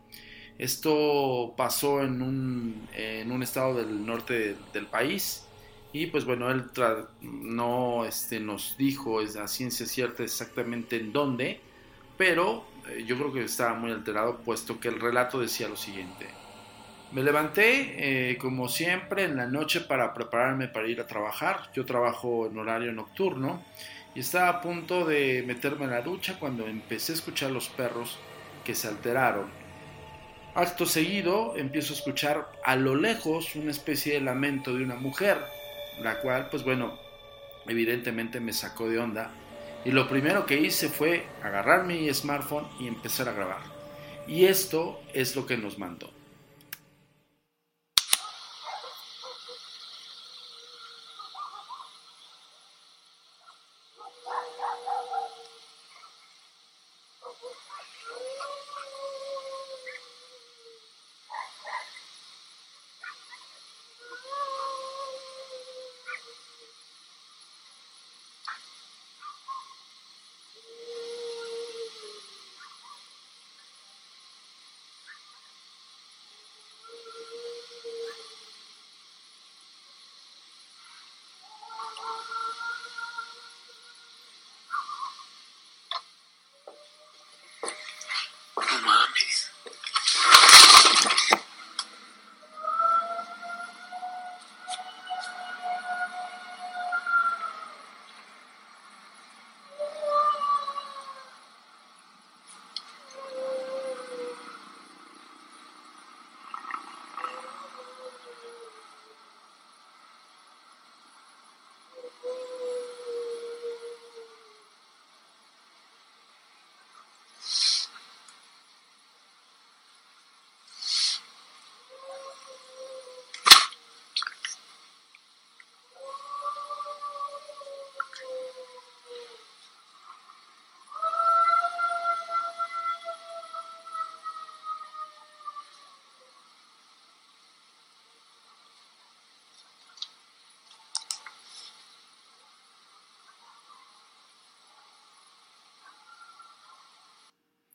Esto 0.57 1.55
pasó 1.57 2.01
en 2.01 2.21
un, 2.21 2.87
en 2.95 3.33
un 3.33 3.43
estado 3.43 3.83
del 3.83 4.05
norte 4.05 4.55
del 4.71 4.85
país 4.85 5.45
y 5.91 6.05
pues 6.05 6.23
bueno, 6.23 6.49
él 6.51 6.63
no 7.19 8.05
este, 8.05 8.39
nos 8.39 8.77
dijo 8.77 9.19
a 9.19 9.47
ciencia 9.49 9.85
cierta 9.85 10.23
exactamente 10.23 10.95
en 10.95 11.11
dónde, 11.11 11.59
pero 12.17 12.63
yo 13.05 13.17
creo 13.17 13.33
que 13.33 13.43
estaba 13.43 13.73
muy 13.73 13.91
alterado 13.91 14.37
puesto 14.37 14.79
que 14.79 14.87
el 14.87 14.99
relato 14.99 15.39
decía 15.39 15.67
lo 15.67 15.77
siguiente. 15.77 16.27
Me 17.11 17.23
levanté 17.23 18.31
eh, 18.31 18.37
como 18.37 18.69
siempre 18.69 19.23
en 19.23 19.35
la 19.35 19.47
noche 19.47 19.81
para 19.81 20.13
prepararme 20.13 20.67
para 20.67 20.87
ir 20.87 21.01
a 21.01 21.07
trabajar. 21.07 21.71
Yo 21.73 21.83
trabajo 21.83 22.45
en 22.45 22.57
horario 22.57 22.91
nocturno 22.91 23.63
y 24.13 24.19
estaba 24.19 24.49
a 24.49 24.61
punto 24.61 25.05
de 25.05 25.43
meterme 25.47 25.85
en 25.85 25.91
la 25.91 26.01
ducha 26.01 26.37
cuando 26.39 26.67
empecé 26.67 27.13
a 27.13 27.15
escuchar 27.15 27.49
los 27.49 27.69
perros 27.69 28.19
que 28.63 28.75
se 28.75 28.87
alteraron. 28.87 29.49
Acto 30.53 30.85
seguido 30.85 31.55
empiezo 31.57 31.93
a 31.93 31.97
escuchar 31.97 32.51
a 32.63 32.75
lo 32.75 32.95
lejos 32.95 33.55
una 33.55 33.71
especie 33.71 34.13
de 34.13 34.21
lamento 34.21 34.75
de 34.75 34.83
una 34.83 34.95
mujer, 34.95 35.37
la 36.01 36.19
cual, 36.19 36.49
pues 36.49 36.63
bueno, 36.63 36.99
evidentemente 37.67 38.39
me 38.39 38.53
sacó 38.53 38.87
de 38.89 38.99
onda. 38.99 39.31
Y 39.85 39.91
lo 39.91 40.07
primero 40.07 40.45
que 40.45 40.59
hice 40.59 40.89
fue 40.89 41.25
agarrar 41.41 41.85
mi 41.85 42.13
smartphone 42.13 42.67
y 42.79 42.87
empezar 42.87 43.29
a 43.29 43.33
grabar. 43.33 43.61
Y 44.27 44.45
esto 44.45 44.99
es 45.13 45.35
lo 45.35 45.45
que 45.45 45.57
nos 45.57 45.79
mandó. 45.79 46.09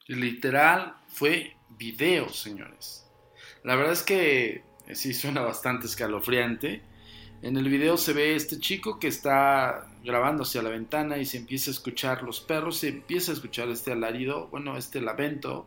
Literal 0.07 0.97
fue 1.09 1.57
video, 1.79 2.29
señores. 2.29 3.07
La 3.63 3.75
verdad 3.75 3.95
es 3.95 4.03
que 4.03 4.63
sí 4.93 5.15
suena 5.15 5.41
bastante 5.41 5.87
escalofriante. 5.87 6.83
En 7.41 7.57
el 7.57 7.71
video 7.71 7.97
se 7.97 8.13
ve 8.13 8.37
este 8.37 8.59
chico 8.59 8.99
que 8.99 9.09
está 9.09 9.87
grabando 10.05 10.43
hacia 10.43 10.61
la 10.61 10.69
ventana 10.69 11.17
y 11.17 11.25
se 11.25 11.39
empieza 11.39 11.71
a 11.71 11.73
escuchar 11.73 12.23
los 12.23 12.43
perros, 12.43 12.79
se 12.79 12.89
empieza 12.89 13.33
a 13.33 13.35
escuchar 13.35 13.69
este 13.71 13.93
alarido, 13.93 14.49
bueno, 14.49 14.77
este 14.77 15.01
lamento. 15.01 15.67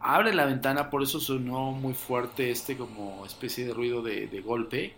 Abre 0.00 0.34
la 0.34 0.46
ventana, 0.46 0.90
por 0.90 1.04
eso 1.04 1.20
sonó 1.20 1.70
muy 1.70 1.94
fuerte 1.94 2.50
este 2.50 2.76
como 2.76 3.24
especie 3.24 3.66
de 3.66 3.72
ruido 3.72 4.02
de, 4.02 4.26
de 4.26 4.40
golpe, 4.40 4.94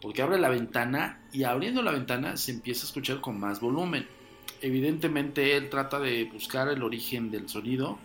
porque 0.00 0.22
abre 0.22 0.38
la 0.38 0.48
ventana 0.48 1.22
y 1.34 1.44
abriendo 1.44 1.82
la 1.82 1.92
ventana 1.92 2.38
se 2.38 2.52
empieza 2.52 2.84
a 2.84 2.86
escuchar 2.86 3.20
con 3.20 3.38
más 3.38 3.60
volumen 3.60 4.08
evidentemente 4.62 5.56
él 5.56 5.70
trata 5.70 5.98
de 5.98 6.24
buscar 6.24 6.68
el 6.68 6.82
origen 6.82 7.30
del 7.30 7.48
sonido, 7.48 7.98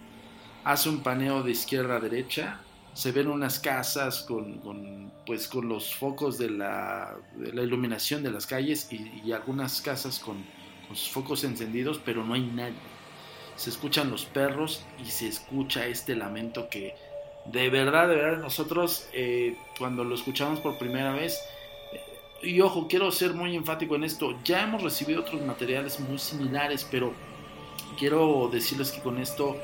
hace 0.64 0.90
un 0.90 1.02
paneo 1.02 1.44
de 1.44 1.52
izquierda 1.52 1.98
a 1.98 2.00
derecha, 2.00 2.62
se 2.94 3.12
ven 3.12 3.28
unas 3.28 3.60
casas 3.60 4.22
con, 4.22 5.12
pues, 5.26 5.48
con 5.48 5.68
los 5.68 5.94
focos 5.94 6.38
de 6.38 6.50
la, 6.50 7.16
iluminación 7.38 8.24
de 8.24 8.32
las 8.32 8.48
calles 8.48 8.90
y, 8.92 9.32
algunas 9.34 9.82
casas 9.82 10.20
con, 10.20 10.38
sus 10.90 11.10
focos 11.10 11.44
encendidos, 11.44 12.00
pero 12.04 12.24
no 12.24 12.36
hay 12.36 12.44
nadie. 12.44 12.76
Se 13.56 13.70
escuchan 13.70 14.12
los 14.12 14.26
perros 14.26 14.86
y 15.04 15.10
se 15.10 15.28
escucha 15.28 15.88
este 15.88 16.16
lamento 16.16 16.70
que 16.70 16.96
de 17.46 17.70
verdad, 17.70 18.08
de 18.08 18.16
verdad 18.16 18.40
nosotros 18.40 19.08
eh, 19.14 19.58
cuando 19.78 20.04
lo 20.04 20.16
escuchamos 20.16 20.60
por 20.60 20.78
primera 20.78 21.14
vez 21.14 21.40
y 22.42 22.62
ojo, 22.62 22.88
quiero 22.88 23.12
ser 23.12 23.34
muy 23.34 23.56
enfático 23.56 23.96
en 23.96 24.04
esto, 24.04 24.38
ya 24.44 24.64
hemos 24.64 24.84
recibido 24.84 25.22
otros 25.22 25.42
materiales 25.42 26.00
muy 26.00 26.20
similares, 26.20 26.88
pero 26.90 27.14
quiero 27.98 28.50
decirles 28.52 28.92
que 28.92 29.02
con 29.02 29.20
esto 29.20 29.58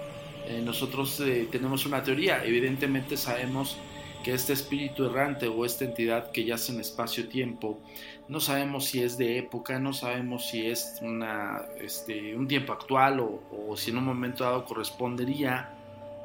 eh, 0.46 0.62
nosotros 0.64 1.20
eh, 1.20 1.48
tenemos 1.52 1.86
una 1.86 2.04
teoría. 2.04 2.44
Evidentemente 2.44 3.18
sabemos 3.18 3.78
que 4.24 4.34
este 4.34 4.54
espíritu 4.54 5.06
errante 5.06 5.48
o 5.48 5.66
esta 5.66 5.86
entidad 5.86 6.32
que 6.32 6.46
yace 6.46 6.72
en 6.72 6.80
espacio-tiempo, 6.80 7.80
no 8.28 8.40
sabemos 8.40 8.86
si 8.86 9.02
es 9.02 9.18
de 9.18 9.40
época, 9.40 9.80
no 9.80 9.94
sabemos 9.94 10.48
si 10.48 10.68
es 10.68 11.00
una, 11.02 11.62
este, 11.80 12.36
un 12.36 12.48
tiempo 12.48 12.74
actual 12.74 13.20
o, 13.20 13.76
si 13.76 13.90
en 13.92 13.98
un 13.98 14.06
momento 14.06 14.44
dado 14.44 14.66
correspondería 14.66 15.72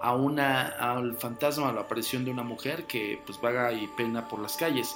a 0.00 0.14
una, 0.14 0.68
al 0.68 1.16
fantasma, 1.16 1.70
a 1.70 1.72
la 1.72 1.82
aparición 1.82 2.24
de 2.24 2.30
una 2.30 2.42
mujer 2.42 2.84
que 2.84 3.18
pues 3.24 3.40
vaga 3.40 3.72
y 3.72 3.86
pena 3.96 4.28
por 4.28 4.40
las 4.40 4.56
calles. 4.56 4.94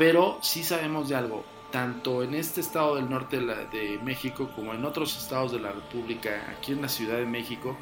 Pero 0.00 0.38
sí 0.40 0.64
sabemos 0.64 1.10
de 1.10 1.14
algo, 1.14 1.44
tanto 1.70 2.22
en 2.22 2.32
este 2.32 2.62
estado 2.62 2.96
del 2.96 3.10
norte 3.10 3.38
de, 3.38 4.00
México 4.02 4.48
como 4.56 4.72
en 4.72 4.86
otros 4.86 5.14
estados 5.14 5.52
de 5.52 5.60
la 5.60 5.72
República, 5.72 6.42
aquí 6.56 6.72
en 6.72 6.80
la 6.80 6.88
Ciudad 6.88 7.18
de 7.18 7.26
México, 7.26 7.76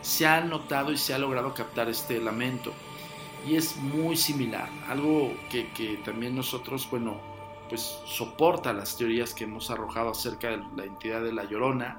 se 0.00 0.24
ha 0.24 0.40
notado 0.40 0.92
y 0.92 0.96
se 0.96 1.14
ha 1.14 1.18
logrado 1.18 1.52
captar 1.52 1.88
este 1.88 2.20
lamento. 2.20 2.72
Y 3.44 3.56
es 3.56 3.76
muy 3.76 4.16
similar, 4.16 4.68
algo 4.86 5.32
que, 5.50 5.72
que, 5.72 5.96
también 5.96 6.36
nosotros, 6.36 6.88
bueno, 6.88 7.20
pues 7.68 7.98
soporta 8.06 8.72
las 8.72 8.96
teorías 8.96 9.34
que 9.34 9.42
hemos 9.42 9.68
arrojado 9.68 10.10
acerca 10.10 10.50
de 10.50 10.62
la 10.76 10.84
entidad 10.84 11.22
de 11.22 11.32
la 11.32 11.42
llorona 11.42 11.98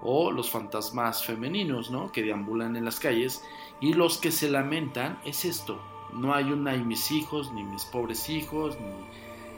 o 0.00 0.32
los 0.32 0.48
fantasmas 0.48 1.26
femeninos, 1.26 1.90
¿no? 1.90 2.10
Que 2.10 2.22
deambulan 2.22 2.74
en 2.74 2.86
las 2.86 2.98
calles 2.98 3.44
y 3.80 3.92
los 3.92 4.16
que 4.16 4.32
se 4.32 4.48
lamentan 4.48 5.20
es 5.26 5.44
esto, 5.44 5.78
no 6.14 6.34
hay 6.34 6.52
un 6.52 6.66
ay 6.68 6.82
mis 6.82 7.10
hijos, 7.10 7.52
ni 7.52 7.62
mis 7.62 7.84
pobres 7.84 8.28
hijos, 8.28 8.76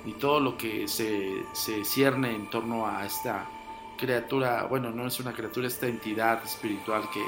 ni, 0.05 0.13
todo 0.15 0.41
lo 0.41 0.57
que 0.57 0.89
se, 0.89 1.45
cierne 1.85 2.35
en 2.35 2.51
torno 2.51 2.87
a 2.87 3.07
esta 3.07 3.49
criatura, 3.97 4.65
bueno, 4.65 4.91
no 4.91 5.07
es 5.07 5.21
una 5.21 5.33
criatura, 5.33 5.69
esta 5.69 5.87
entidad 5.87 6.45
espiritual 6.45 7.09
que, 7.13 7.23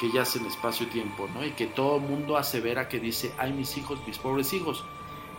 que 0.00 0.12
yace 0.12 0.38
en 0.38 0.46
espacio-tiempo, 0.46 1.28
¿no? 1.34 1.44
Y 1.44 1.50
que 1.52 1.66
todo 1.66 1.98
mundo 1.98 2.36
asevera 2.36 2.88
que 2.88 3.00
dice, 3.00 3.32
ay 3.38 3.52
mis 3.52 3.76
hijos, 3.76 3.98
mis 4.06 4.18
pobres 4.18 4.52
hijos. 4.52 4.84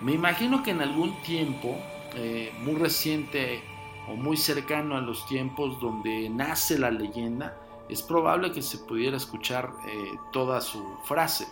Me 0.01 0.11
imagino 0.11 0.63
que 0.63 0.71
en 0.71 0.81
algún 0.81 1.15
tiempo, 1.21 1.77
eh, 2.15 2.53
muy 2.59 2.75
reciente 2.75 3.63
o 4.09 4.15
muy 4.15 4.38
cercano 4.38 4.97
a 4.97 5.01
los 5.01 5.25
tiempos 5.25 5.79
donde 5.79 6.29
nace 6.29 6.77
la 6.77 6.91
leyenda, 6.91 7.57
es 7.89 8.01
probable 8.01 8.51
que 8.51 8.61
se 8.61 8.79
pudiera 8.79 9.17
escuchar 9.17 9.71
eh, 9.88 10.17
toda 10.31 10.61
su 10.61 10.83
frase. 11.03 11.47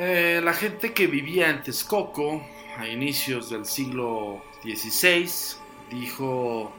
Eh, 0.00 0.40
la 0.44 0.54
gente 0.54 0.92
que 0.92 1.08
vivía 1.08 1.50
en 1.50 1.60
Texcoco 1.60 2.40
a 2.76 2.86
inicios 2.86 3.50
del 3.50 3.66
siglo 3.66 4.40
XVI 4.62 5.28
dijo 5.90 6.72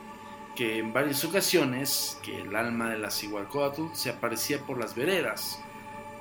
que 0.56 0.78
en 0.78 0.94
varias 0.94 1.26
ocasiones 1.26 2.18
que 2.24 2.40
el 2.40 2.56
alma 2.56 2.92
de 2.92 2.98
la 2.98 3.12
Cihualcoatl 3.12 3.88
se 3.92 4.10
aparecía 4.10 4.60
por 4.60 4.80
las 4.80 4.96
veredas. 4.96 5.60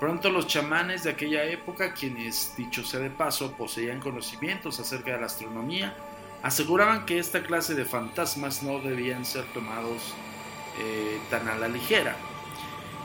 Pronto 0.00 0.28
los 0.30 0.48
chamanes 0.48 1.04
de 1.04 1.10
aquella 1.10 1.44
época, 1.44 1.94
quienes, 1.94 2.54
dicho 2.56 2.84
sea 2.84 2.98
de 2.98 3.10
paso, 3.10 3.52
poseían 3.52 4.00
conocimientos 4.00 4.80
acerca 4.80 5.12
de 5.12 5.20
la 5.20 5.26
astronomía, 5.26 5.94
aseguraban 6.42 7.06
que 7.06 7.20
esta 7.20 7.44
clase 7.44 7.76
de 7.76 7.84
fantasmas 7.84 8.64
no 8.64 8.80
debían 8.80 9.24
ser 9.24 9.44
tomados 9.54 10.14
eh, 10.80 11.20
tan 11.30 11.46
a 11.46 11.54
la 11.54 11.68
ligera 11.68 12.16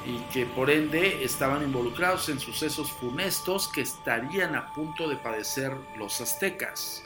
y 0.06 0.18
que 0.34 0.46
por 0.46 0.70
ende 0.70 1.24
estaban 1.24 1.64
involucrados 1.64 2.30
en 2.30 2.40
sucesos 2.40 2.92
funestos 2.92 3.70
que 3.70 3.82
estarían 3.82 4.56
a 4.56 4.74
punto 4.74 5.08
de 5.08 5.16
padecer 5.16 5.72
los 5.98 6.20
aztecas. 6.22 7.04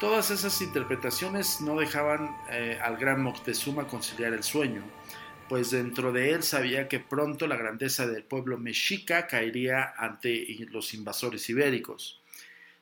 Todas 0.00 0.30
esas 0.30 0.60
interpretaciones 0.60 1.60
no 1.60 1.78
dejaban 1.78 2.36
eh, 2.50 2.78
al 2.82 2.96
gran 2.96 3.22
Moctezuma 3.22 3.86
conciliar 3.86 4.34
el 4.34 4.42
sueño, 4.42 4.82
pues 5.48 5.70
dentro 5.70 6.12
de 6.12 6.32
él 6.32 6.42
sabía 6.42 6.88
que 6.88 7.00
pronto 7.00 7.46
la 7.46 7.56
grandeza 7.56 8.06
del 8.06 8.24
pueblo 8.24 8.58
mexica 8.58 9.26
caería 9.26 9.94
ante 9.96 10.66
los 10.70 10.92
invasores 10.92 11.48
ibéricos. 11.48 12.20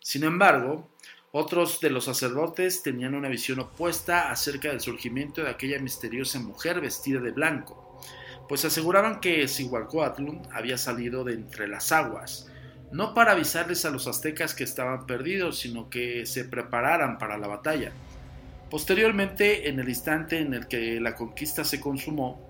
Sin 0.01 0.25
embargo, 0.25 0.90
otros 1.31 1.81
de 1.81 1.90
los 1.90 2.05
sacerdotes 2.05 2.83
tenían 2.83 3.14
una 3.14 3.29
visión 3.29 3.59
opuesta 3.59 4.31
acerca 4.31 4.68
del 4.68 4.81
surgimiento 4.81 5.42
de 5.42 5.51
aquella 5.51 5.79
misteriosa 5.81 6.38
mujer 6.38 6.81
vestida 6.81 7.20
de 7.20 7.33
blanco, 7.33 7.84
pues 8.48 8.64
aseguraban 8.64 9.20
que 9.20 9.48
Cihualcoatl 9.48 10.28
había 10.52 10.78
salido 10.78 11.24
de 11.24 11.35
entre 11.35 11.68
las 11.68 11.92
aguas, 11.92 12.50
no 12.92 13.14
para 13.14 13.33
avisarles 13.33 13.85
a 13.85 13.90
los 13.90 14.07
aztecas 14.07 14.54
que 14.54 14.64
estaban 14.64 15.07
perdidos, 15.07 15.59
sino 15.59 15.90
que 15.90 16.26
se 16.26 16.44
prepararan 16.44 17.18
para 17.18 17.38
la 17.38 17.48
batalla. 17.48 17.92
Posteriormente, 18.70 19.68
en 19.68 19.80
el 19.80 19.88
instante 19.88 20.40
en 20.40 20.54
el 20.54 20.66
que 20.66 21.00
la 21.00 21.14
conquista 21.14 21.64
se 21.64 21.80
consumó, 21.80 22.40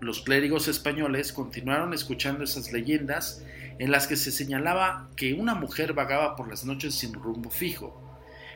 los 0.00 0.20
clérigos 0.22 0.66
españoles 0.68 1.32
continuaron 1.32 1.94
escuchando 1.94 2.42
esas 2.42 2.72
leyendas 2.72 3.44
en 3.78 3.90
las 3.90 4.06
que 4.06 4.16
se 4.16 4.32
señalaba 4.32 5.08
que 5.16 5.34
una 5.34 5.54
mujer 5.54 5.92
vagaba 5.92 6.36
por 6.36 6.48
las 6.48 6.64
noches 6.64 6.94
sin 6.94 7.14
rumbo 7.14 7.50
fijo. 7.50 8.11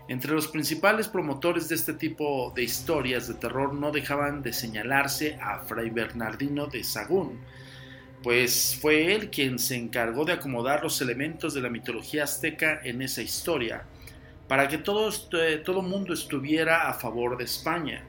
Entre 0.09 0.33
los 0.33 0.47
principales 0.47 1.09
promotores 1.09 1.69
de 1.69 1.75
este 1.75 1.93
tipo 1.93 2.53
de 2.55 2.63
historias 2.63 3.27
de 3.27 3.35
terror 3.35 3.75
no 3.75 3.91
dejaban 3.91 4.43
de 4.43 4.53
señalarse 4.53 5.37
a 5.43 5.59
Fray 5.59 5.91
Bernardino 5.91 6.67
de 6.67 6.85
Sagún, 6.85 7.41
pues 8.23 8.79
fue 8.81 9.15
él 9.15 9.31
quien 9.31 9.59
se 9.59 9.75
encargó 9.75 10.25
de 10.25 10.35
acomodar 10.35 10.85
los 10.85 11.01
elementos 11.01 11.55
de 11.55 11.61
la 11.61 11.71
mitología 11.71 12.25
azteca 12.25 12.81
en 12.85 13.03
esa 13.03 13.21
historia, 13.21 13.85
para 14.47 14.69
que 14.69 14.79
todo, 14.79 15.11
eh, 15.33 15.57
todo 15.65 15.83
mundo 15.83 16.15
estuviera 16.15 16.89
a 16.89 16.95
favor 16.95 17.37
de 17.37 17.45
España. 17.45 18.05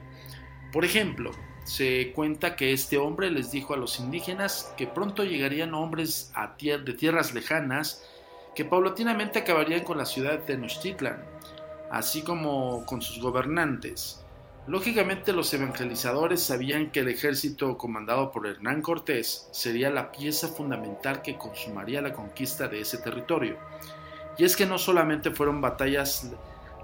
Por 0.72 0.84
ejemplo, 0.84 1.32
se 1.64 2.12
cuenta 2.14 2.54
que 2.54 2.72
este 2.72 2.96
hombre 2.96 3.30
les 3.30 3.50
dijo 3.50 3.74
a 3.74 3.76
los 3.76 3.98
indígenas 3.98 4.72
que 4.76 4.86
pronto 4.86 5.24
llegarían 5.24 5.74
hombres 5.74 6.32
de 6.60 6.94
tierras 6.94 7.34
lejanas 7.34 8.08
que 8.54 8.64
paulatinamente 8.64 9.40
acabarían 9.40 9.84
con 9.84 9.98
la 9.98 10.06
ciudad 10.06 10.32
de 10.32 10.38
Tenochtitlan, 10.38 11.37
así 11.90 12.22
como 12.22 12.84
con 12.86 13.02
sus 13.02 13.20
gobernantes, 13.20 14.24
Lógicamente 14.68 15.32
los 15.32 15.54
evangelizadores 15.54 16.42
sabían 16.42 16.90
que 16.90 17.00
el 17.00 17.08
ejército 17.08 17.78
comandado 17.78 18.30
por 18.30 18.46
Hernán 18.46 18.82
Cortés 18.82 19.48
sería 19.50 19.88
la 19.88 20.12
pieza 20.12 20.46
fundamental 20.48 21.22
que 21.22 21.38
consumaría 21.38 22.02
la 22.02 22.12
conquista 22.12 22.68
de 22.68 22.82
ese 22.82 22.98
territorio. 22.98 23.56
Y 24.36 24.44
es 24.44 24.56
que 24.56 24.66
no 24.66 24.76
solamente 24.76 25.30
fueron 25.30 25.62
batallas 25.62 26.30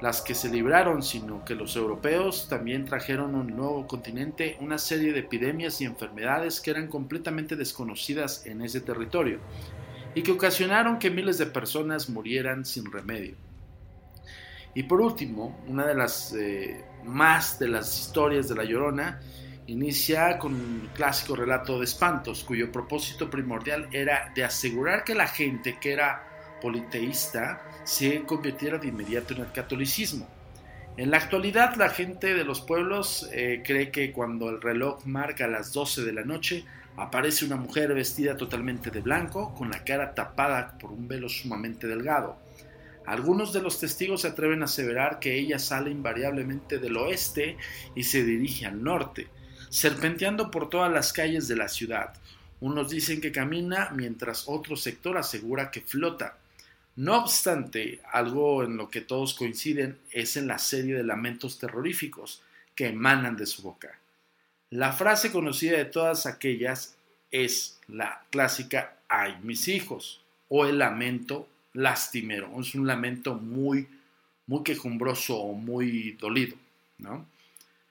las 0.00 0.22
que 0.22 0.34
se 0.34 0.48
libraron, 0.48 1.02
sino 1.02 1.44
que 1.44 1.54
los 1.54 1.76
europeos 1.76 2.48
también 2.48 2.86
trajeron 2.86 3.34
a 3.34 3.38
un 3.40 3.54
nuevo 3.54 3.86
continente 3.86 4.56
una 4.60 4.78
serie 4.78 5.12
de 5.12 5.20
epidemias 5.20 5.78
y 5.82 5.84
enfermedades 5.84 6.62
que 6.62 6.70
eran 6.70 6.88
completamente 6.88 7.54
desconocidas 7.54 8.46
en 8.46 8.62
ese 8.62 8.80
territorio 8.80 9.40
y 10.14 10.22
que 10.22 10.32
ocasionaron 10.32 10.98
que 10.98 11.10
miles 11.10 11.36
de 11.36 11.44
personas 11.44 12.08
murieran 12.08 12.64
sin 12.64 12.90
remedio. 12.90 13.36
Y 14.74 14.82
por 14.84 15.00
último, 15.00 15.60
una 15.68 15.86
de 15.86 15.94
las 15.94 16.34
eh, 16.34 16.84
más 17.04 17.58
de 17.58 17.68
las 17.68 17.98
historias 17.98 18.48
de 18.48 18.56
La 18.56 18.64
Llorona 18.64 19.20
inicia 19.66 20.38
con 20.38 20.54
un 20.54 20.90
clásico 20.94 21.36
relato 21.36 21.78
de 21.78 21.84
espantos, 21.84 22.44
cuyo 22.44 22.70
propósito 22.70 23.30
primordial 23.30 23.88
era 23.92 24.32
de 24.34 24.44
asegurar 24.44 25.04
que 25.04 25.14
la 25.14 25.26
gente 25.26 25.78
que 25.80 25.92
era 25.92 26.58
politeísta 26.60 27.62
se 27.84 28.22
convirtiera 28.22 28.78
de 28.78 28.88
inmediato 28.88 29.34
en 29.34 29.40
el 29.42 29.52
catolicismo. 29.52 30.26
En 30.96 31.10
la 31.10 31.16
actualidad, 31.16 31.74
la 31.74 31.88
gente 31.88 32.34
de 32.34 32.44
los 32.44 32.60
pueblos 32.60 33.28
eh, 33.32 33.62
cree 33.64 33.90
que 33.90 34.12
cuando 34.12 34.48
el 34.48 34.60
reloj 34.60 35.04
marca 35.06 35.48
las 35.48 35.72
12 35.72 36.04
de 36.04 36.12
la 36.12 36.22
noche, 36.22 36.64
aparece 36.96 37.44
una 37.44 37.56
mujer 37.56 37.92
vestida 37.94 38.36
totalmente 38.36 38.90
de 38.90 39.00
blanco, 39.00 39.54
con 39.54 39.70
la 39.70 39.82
cara 39.82 40.14
tapada 40.14 40.78
por 40.78 40.92
un 40.92 41.08
velo 41.08 41.28
sumamente 41.28 41.88
delgado. 41.88 42.38
Algunos 43.06 43.52
de 43.52 43.60
los 43.60 43.78
testigos 43.78 44.22
se 44.22 44.28
atreven 44.28 44.62
a 44.62 44.64
aseverar 44.64 45.18
que 45.18 45.38
ella 45.38 45.58
sale 45.58 45.90
invariablemente 45.90 46.78
del 46.78 46.96
oeste 46.96 47.58
y 47.94 48.04
se 48.04 48.24
dirige 48.24 48.66
al 48.66 48.82
norte, 48.82 49.28
serpenteando 49.68 50.50
por 50.50 50.70
todas 50.70 50.90
las 50.90 51.12
calles 51.12 51.46
de 51.46 51.56
la 51.56 51.68
ciudad. 51.68 52.14
Unos 52.60 52.88
dicen 52.90 53.20
que 53.20 53.32
camina 53.32 53.90
mientras 53.94 54.44
otro 54.48 54.76
sector 54.76 55.18
asegura 55.18 55.70
que 55.70 55.82
flota. 55.82 56.38
No 56.96 57.18
obstante, 57.18 58.00
algo 58.10 58.62
en 58.62 58.76
lo 58.76 58.88
que 58.88 59.02
todos 59.02 59.34
coinciden 59.34 59.98
es 60.10 60.36
en 60.36 60.46
la 60.46 60.58
serie 60.58 60.94
de 60.94 61.04
lamentos 61.04 61.58
terroríficos 61.58 62.42
que 62.74 62.88
emanan 62.88 63.36
de 63.36 63.46
su 63.46 63.62
boca. 63.62 63.98
La 64.70 64.92
frase 64.92 65.30
conocida 65.30 65.76
de 65.76 65.84
todas 65.84 66.24
aquellas 66.26 66.96
es 67.30 67.80
la 67.88 68.22
clásica 68.30 68.96
ay 69.08 69.36
mis 69.42 69.68
hijos 69.68 70.22
o 70.48 70.66
el 70.66 70.78
lamento 70.78 71.48
lastimero, 71.74 72.50
es 72.60 72.74
un 72.74 72.86
lamento 72.86 73.34
muy, 73.34 73.86
muy 74.46 74.62
quejumbroso 74.62 75.36
o 75.36 75.52
muy 75.52 76.12
dolido, 76.12 76.56
¿no? 76.98 77.26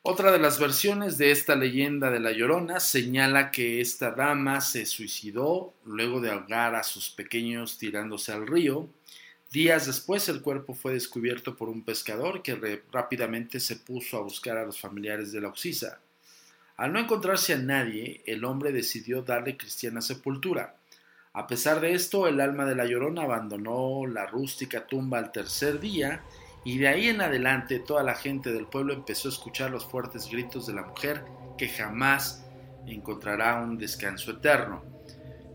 Otra 0.05 0.33
de 0.33 0.39
las 0.39 0.59
versiones 0.59 1.17
de 1.17 1.31
esta 1.31 1.55
leyenda 1.55 2.11
de 2.11 2.19
La 2.19 2.33
Llorona 2.33 2.81
señala 2.81 3.51
que 3.51 3.79
esta 3.79 4.11
dama 4.11 4.59
se 4.59 4.85
suicidó 4.85 5.73
luego 5.85 6.19
de 6.19 6.29
ahogar 6.29 6.75
a 6.75 6.83
sus 6.83 7.09
pequeños 7.09 7.77
tirándose 7.77 8.33
al 8.33 8.45
río. 8.45 8.89
Días 9.49 9.85
después 9.85 10.27
el 10.27 10.41
cuerpo 10.41 10.73
fue 10.73 10.91
descubierto 10.91 11.55
por 11.55 11.69
un 11.69 11.83
pescador 11.83 12.41
que 12.41 12.81
rápidamente 12.91 13.61
se 13.61 13.77
puso 13.77 14.17
a 14.17 14.21
buscar 14.23 14.57
a 14.57 14.65
los 14.65 14.77
familiares 14.77 15.31
de 15.31 15.39
la 15.39 15.47
Oxisa. 15.47 15.99
Al 16.75 16.91
no 16.91 16.99
encontrarse 16.99 17.53
a 17.53 17.57
nadie, 17.57 18.23
el 18.25 18.43
hombre 18.43 18.73
decidió 18.73 19.21
darle 19.21 19.55
cristiana 19.55 20.01
sepultura 20.01 20.75
A 21.35 21.47
pesar 21.47 21.81
de 21.81 21.93
esto, 21.93 22.27
el 22.27 22.39
alma 22.39 22.63
de 22.65 22.75
la 22.75 22.85
Llorona 22.85 23.23
abandonó 23.23 24.05
la 24.05 24.27
rústica 24.27 24.85
tumba 24.85 25.17
al 25.17 25.31
tercer 25.31 25.79
día 25.79 26.21
y 26.63 26.77
de 26.77 26.87
ahí 26.87 27.07
en 27.07 27.21
adelante 27.21 27.79
toda 27.79 28.03
la 28.03 28.13
gente 28.13 28.53
del 28.53 28.67
pueblo 28.67 28.93
empezó 28.93 29.29
a 29.29 29.31
escuchar 29.31 29.71
los 29.71 29.83
fuertes 29.83 30.29
gritos 30.29 30.67
de 30.67 30.75
la 30.75 30.83
mujer 30.83 31.25
que 31.57 31.69
jamás 31.69 32.45
encontrará 32.85 33.59
un 33.63 33.79
descanso 33.79 34.29
eterno. 34.29 34.83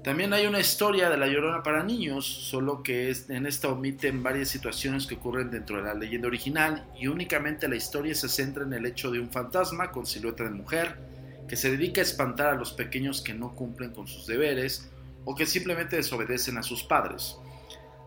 También 0.03 0.33
hay 0.33 0.47
una 0.47 0.59
historia 0.59 1.11
de 1.11 1.17
la 1.17 1.29
Llorona 1.29 1.63
para 1.63 1.85
niños, 1.85 2.27
solo 2.27 2.83
que 2.83 3.15
en 3.29 3.47
esta 3.47 3.69
omiten 3.69 4.21
varias 4.21 4.49
situaciones 4.49 5.07
que 5.07 5.15
ocurren 5.15 5.49
dentro 5.49 5.77
de 5.77 5.85
la 5.85 5.95
leyenda 5.95 6.27
original 6.27 6.89
y 6.99 7.07
únicamente 7.07 7.69
la 7.69 7.77
historia 7.77 8.17
se 8.17 8.29
centra 8.29 8.65
en 8.65 8.73
el 8.73 8.85
hecho 8.85 9.13
de 9.13 9.21
un 9.21 9.31
fantasma 9.31 9.93
con 9.93 10.07
silueta 10.07 10.43
de 10.43 10.51
mujer 10.51 10.99
que 11.47 11.55
se 11.55 11.71
dedica 11.71 12.01
a 12.01 12.05
espantar 12.05 12.49
a 12.49 12.57
los 12.57 12.73
pequeños 12.73 13.23
que 13.23 13.33
no 13.33 13.55
cumplen 13.55 13.93
con 13.93 14.09
sus 14.09 14.27
deberes 14.27 14.91
o 15.31 15.35
que 15.35 15.45
simplemente 15.45 15.97
desobedecen 15.97 16.57
a 16.57 16.63
sus 16.63 16.83
padres. 16.83 17.37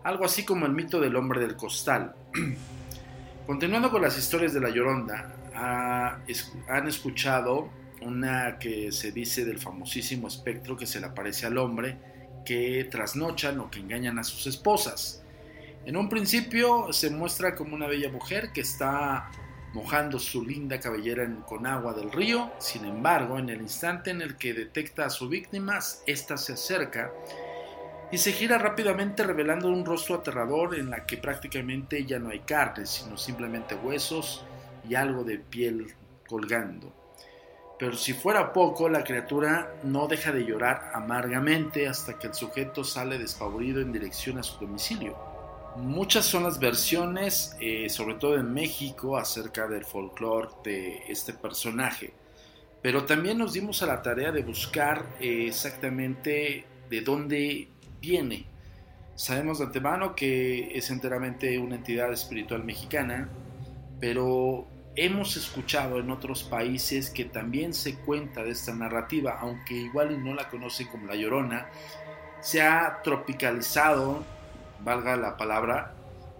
Algo 0.02 0.24
así 0.24 0.44
como 0.44 0.66
el 0.66 0.72
mito 0.72 1.00
del 1.00 1.14
hombre 1.14 1.40
del 1.40 1.54
costal. 1.54 2.16
Continuando 3.46 3.92
con 3.92 4.02
las 4.02 4.18
historias 4.18 4.52
de 4.52 4.60
la 4.60 4.70
Lloronda, 4.70 5.32
han 5.54 6.88
escuchado 6.88 7.70
una 8.00 8.58
que 8.58 8.90
se 8.90 9.12
dice 9.12 9.44
del 9.44 9.60
famosísimo 9.60 10.26
espectro 10.26 10.76
que 10.76 10.84
se 10.84 10.98
le 10.98 11.06
aparece 11.06 11.46
al 11.46 11.58
hombre 11.58 11.96
que 12.44 12.88
trasnochan 12.90 13.60
o 13.60 13.70
que 13.70 13.78
engañan 13.78 14.18
a 14.18 14.24
sus 14.24 14.48
esposas. 14.48 15.22
En 15.86 15.96
un 15.96 16.08
principio 16.08 16.92
se 16.92 17.08
muestra 17.10 17.54
como 17.54 17.76
una 17.76 17.86
bella 17.86 18.10
mujer 18.10 18.50
que 18.52 18.62
está 18.62 19.30
mojando 19.72 20.18
su 20.18 20.44
linda 20.44 20.78
cabellera 20.78 21.28
con 21.46 21.66
agua 21.66 21.92
del 21.94 22.12
río. 22.12 22.52
Sin 22.58 22.84
embargo, 22.84 23.38
en 23.38 23.48
el 23.48 23.60
instante 23.60 24.10
en 24.10 24.22
el 24.22 24.36
que 24.36 24.54
detecta 24.54 25.06
a 25.06 25.10
su 25.10 25.28
víctima, 25.28 25.78
ésta 26.06 26.36
se 26.36 26.54
acerca 26.54 27.12
y 28.10 28.18
se 28.18 28.32
gira 28.32 28.58
rápidamente 28.58 29.24
revelando 29.24 29.68
un 29.68 29.86
rostro 29.86 30.16
aterrador 30.16 30.74
en 30.74 30.90
la 30.90 31.06
que 31.06 31.16
prácticamente 31.16 32.04
ya 32.04 32.18
no 32.18 32.28
hay 32.28 32.40
carne, 32.40 32.84
sino 32.84 33.16
simplemente 33.16 33.74
huesos 33.74 34.44
y 34.86 34.94
algo 34.94 35.24
de 35.24 35.38
piel 35.38 35.94
colgando. 36.28 36.92
Pero 37.78 37.96
si 37.96 38.12
fuera 38.12 38.52
poco, 38.52 38.88
la 38.88 39.02
criatura 39.02 39.74
no 39.82 40.06
deja 40.06 40.30
de 40.30 40.44
llorar 40.44 40.92
amargamente 40.94 41.88
hasta 41.88 42.18
que 42.18 42.28
el 42.28 42.34
sujeto 42.34 42.84
sale 42.84 43.18
despavorido 43.18 43.80
en 43.80 43.92
dirección 43.92 44.38
a 44.38 44.42
su 44.42 44.60
domicilio. 44.60 45.31
Muchas 45.76 46.26
son 46.26 46.42
las 46.42 46.58
versiones, 46.58 47.56
eh, 47.58 47.88
sobre 47.88 48.16
todo 48.16 48.36
en 48.36 48.52
México, 48.52 49.16
acerca 49.16 49.66
del 49.66 49.86
folclore 49.86 50.48
de 50.62 51.04
este 51.08 51.32
personaje. 51.32 52.12
Pero 52.82 53.04
también 53.06 53.38
nos 53.38 53.54
dimos 53.54 53.82
a 53.82 53.86
la 53.86 54.02
tarea 54.02 54.32
de 54.32 54.42
buscar 54.42 55.06
eh, 55.18 55.46
exactamente 55.48 56.66
de 56.90 57.00
dónde 57.00 57.68
viene. 58.02 58.44
Sabemos 59.14 59.60
de 59.60 59.66
antemano 59.66 60.14
que 60.14 60.76
es 60.76 60.90
enteramente 60.90 61.58
una 61.58 61.76
entidad 61.76 62.12
espiritual 62.12 62.64
mexicana, 62.64 63.30
pero 63.98 64.66
hemos 64.94 65.36
escuchado 65.38 65.98
en 65.98 66.10
otros 66.10 66.42
países 66.42 67.08
que 67.08 67.24
también 67.24 67.72
se 67.72 67.96
cuenta 67.96 68.42
de 68.42 68.50
esta 68.50 68.74
narrativa, 68.74 69.38
aunque 69.40 69.74
igual 69.74 70.22
no 70.22 70.34
la 70.34 70.50
conocen 70.50 70.88
como 70.88 71.06
La 71.06 71.14
Llorona, 71.14 71.68
se 72.40 72.60
ha 72.60 73.00
tropicalizado 73.02 74.22
valga 74.84 75.16
la 75.16 75.36
palabra, 75.36 75.94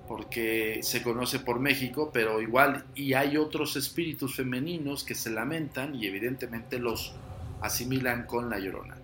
porque 0.08 0.80
se 0.82 1.02
conoce 1.02 1.38
por 1.38 1.58
México, 1.58 2.10
pero 2.12 2.40
igual 2.42 2.84
y 2.94 3.14
hay 3.14 3.36
otros 3.36 3.76
espíritus 3.76 4.36
femeninos 4.36 5.04
que 5.04 5.14
se 5.14 5.30
lamentan 5.30 5.94
y 5.94 6.06
evidentemente 6.06 6.78
los 6.78 7.14
asimilan 7.60 8.26
con 8.26 8.50
la 8.50 8.58
llorona. 8.58 8.96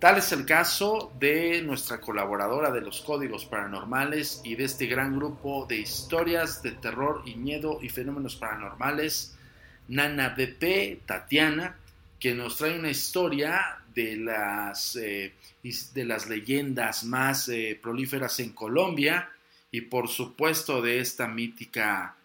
Tal 0.00 0.16
es 0.16 0.32
el 0.32 0.46
caso 0.46 1.12
de 1.20 1.60
nuestra 1.62 2.00
colaboradora 2.00 2.70
de 2.70 2.80
los 2.80 3.02
códigos 3.02 3.44
paranormales 3.44 4.40
y 4.44 4.54
de 4.54 4.64
este 4.64 4.86
gran 4.86 5.16
grupo 5.16 5.66
de 5.68 5.76
historias 5.76 6.62
de 6.62 6.72
terror 6.72 7.22
y 7.26 7.36
miedo 7.36 7.78
y 7.82 7.90
fenómenos 7.90 8.36
paranormales, 8.36 9.36
Nana 9.88 10.30
BP, 10.30 11.04
Tatiana, 11.04 11.76
que 12.18 12.34
nos 12.34 12.56
trae 12.56 12.78
una 12.78 12.90
historia 12.90 13.79
de 14.00 14.16
las, 14.16 14.96
eh, 14.96 15.34
de 15.62 16.04
las 16.04 16.26
leyendas 16.26 17.04
más 17.04 17.48
eh, 17.48 17.78
prolíferas 17.80 18.40
en 18.40 18.52
Colombia 18.52 19.30
y 19.70 19.82
por 19.82 20.08
supuesto 20.08 20.80
de 20.80 21.00
esta 21.00 21.26
mítica 21.26 22.16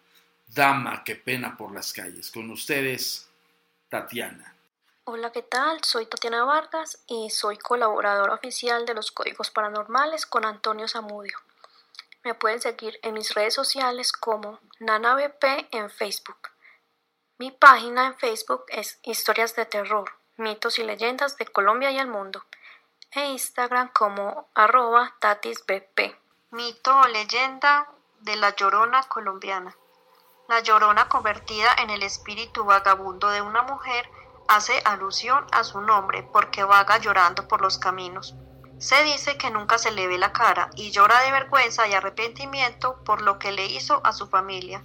dama 0.48 1.04
que 1.04 1.16
pena 1.16 1.56
por 1.56 1.72
las 1.72 1.92
calles. 1.92 2.30
Con 2.30 2.50
ustedes, 2.50 3.28
Tatiana. 3.88 4.54
Hola, 5.04 5.30
¿qué 5.30 5.42
tal? 5.42 5.84
Soy 5.84 6.06
Tatiana 6.06 6.44
Vargas 6.44 6.98
y 7.06 7.30
soy 7.30 7.58
colaboradora 7.58 8.34
oficial 8.34 8.86
de 8.86 8.94
los 8.94 9.12
Códigos 9.12 9.50
Paranormales 9.50 10.26
con 10.26 10.44
Antonio 10.44 10.88
Zamudio. 10.88 11.38
Me 12.24 12.34
pueden 12.34 12.60
seguir 12.60 12.98
en 13.02 13.14
mis 13.14 13.34
redes 13.34 13.54
sociales 13.54 14.12
como 14.12 14.58
NanaBP 14.80 15.44
en 15.70 15.90
Facebook. 15.90 16.48
Mi 17.38 17.52
página 17.52 18.06
en 18.06 18.16
Facebook 18.16 18.64
es 18.68 18.98
Historias 19.04 19.54
de 19.54 19.66
Terror 19.66 20.10
mitos 20.36 20.78
y 20.78 20.84
leyendas 20.84 21.36
de 21.36 21.46
Colombia 21.46 21.90
y 21.90 21.98
el 21.98 22.08
mundo, 22.08 22.44
e 23.12 23.26
Instagram 23.26 23.90
como 23.92 24.48
arroba 24.54 25.14
tatisbp. 25.18 26.16
Mito 26.50 26.98
o 26.98 27.08
leyenda 27.08 27.88
de 28.20 28.36
la 28.36 28.54
Llorona 28.54 29.02
colombiana. 29.04 29.74
La 30.48 30.60
Llorona 30.60 31.08
convertida 31.08 31.74
en 31.78 31.90
el 31.90 32.02
espíritu 32.02 32.64
vagabundo 32.64 33.30
de 33.30 33.42
una 33.42 33.62
mujer 33.62 34.08
hace 34.48 34.80
alusión 34.84 35.46
a 35.52 35.64
su 35.64 35.80
nombre 35.80 36.22
porque 36.22 36.64
vaga 36.64 36.98
llorando 36.98 37.48
por 37.48 37.62
los 37.62 37.78
caminos. 37.78 38.34
Se 38.78 39.02
dice 39.04 39.38
que 39.38 39.50
nunca 39.50 39.78
se 39.78 39.90
le 39.90 40.06
ve 40.06 40.18
la 40.18 40.32
cara 40.32 40.70
y 40.76 40.90
llora 40.90 41.20
de 41.22 41.32
vergüenza 41.32 41.88
y 41.88 41.94
arrepentimiento 41.94 43.02
por 43.04 43.22
lo 43.22 43.38
que 43.38 43.52
le 43.52 43.66
hizo 43.66 44.00
a 44.04 44.12
su 44.12 44.28
familia. 44.28 44.84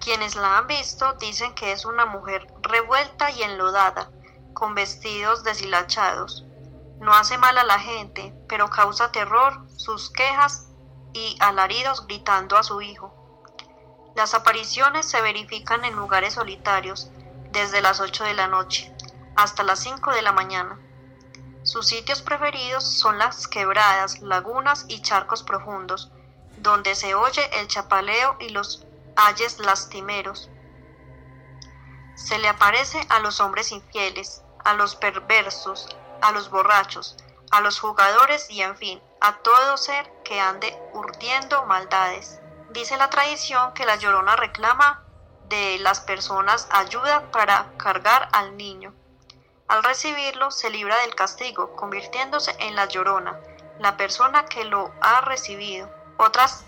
Quienes 0.00 0.34
la 0.34 0.58
han 0.58 0.66
visto 0.66 1.12
dicen 1.14 1.54
que 1.54 1.72
es 1.72 1.84
una 1.84 2.04
mujer 2.04 2.46
revuelta 2.62 3.30
y 3.30 3.42
enlodada, 3.42 4.10
con 4.54 4.74
vestidos 4.74 5.44
deshilachados. 5.44 6.44
No 7.00 7.12
hace 7.12 7.38
mal 7.38 7.56
a 7.58 7.64
la 7.64 7.78
gente, 7.78 8.34
pero 8.48 8.68
causa 8.68 9.12
terror 9.12 9.66
sus 9.76 10.10
quejas 10.10 10.68
y 11.12 11.36
alaridos 11.40 12.06
gritando 12.06 12.56
a 12.56 12.62
su 12.62 12.82
hijo. 12.82 13.14
Las 14.14 14.34
apariciones 14.34 15.06
se 15.06 15.20
verifican 15.22 15.84
en 15.84 15.96
lugares 15.96 16.34
solitarios, 16.34 17.10
desde 17.52 17.80
las 17.80 18.00
8 18.00 18.24
de 18.24 18.34
la 18.34 18.46
noche 18.46 18.94
hasta 19.36 19.62
las 19.62 19.80
5 19.80 20.12
de 20.12 20.22
la 20.22 20.32
mañana. 20.32 20.78
Sus 21.62 21.86
sitios 21.88 22.22
preferidos 22.22 22.84
son 22.84 23.18
las 23.18 23.48
quebradas, 23.48 24.20
lagunas 24.20 24.84
y 24.88 25.02
charcos 25.02 25.42
profundos, 25.42 26.10
donde 26.58 26.94
se 26.94 27.14
oye 27.14 27.42
el 27.60 27.68
chapaleo 27.68 28.36
y 28.40 28.50
los 28.50 28.86
ayes 29.16 29.58
lastimeros. 29.58 30.50
Se 32.22 32.38
le 32.38 32.48
aparece 32.48 33.00
a 33.08 33.18
los 33.20 33.40
hombres 33.40 33.72
infieles, 33.72 34.42
a 34.64 34.74
los 34.74 34.94
perversos, 34.94 35.88
a 36.20 36.32
los 36.32 36.50
borrachos, 36.50 37.16
a 37.50 37.60
los 37.60 37.80
jugadores 37.80 38.48
y 38.50 38.60
en 38.62 38.76
fin, 38.76 39.02
a 39.20 39.38
todo 39.38 39.76
ser 39.76 40.08
que 40.22 40.38
ande 40.38 40.78
urdiendo 40.92 41.64
maldades. 41.64 42.38
Dice 42.68 42.96
la 42.98 43.10
tradición 43.10 43.72
que 43.72 43.86
la 43.86 43.96
llorona 43.96 44.36
reclama 44.36 45.02
de 45.48 45.78
las 45.78 46.00
personas 46.00 46.68
ayuda 46.70 47.30
para 47.32 47.72
cargar 47.78 48.28
al 48.32 48.56
niño. 48.56 48.94
Al 49.66 49.82
recibirlo 49.82 50.50
se 50.50 50.70
libra 50.70 50.96
del 50.98 51.14
castigo, 51.14 51.74
convirtiéndose 51.74 52.54
en 52.58 52.76
la 52.76 52.84
llorona, 52.84 53.40
la 53.78 53.96
persona 53.96 54.44
que 54.44 54.64
lo 54.64 54.92
ha 55.00 55.22
recibido. 55.22 55.90
Otras 56.18 56.64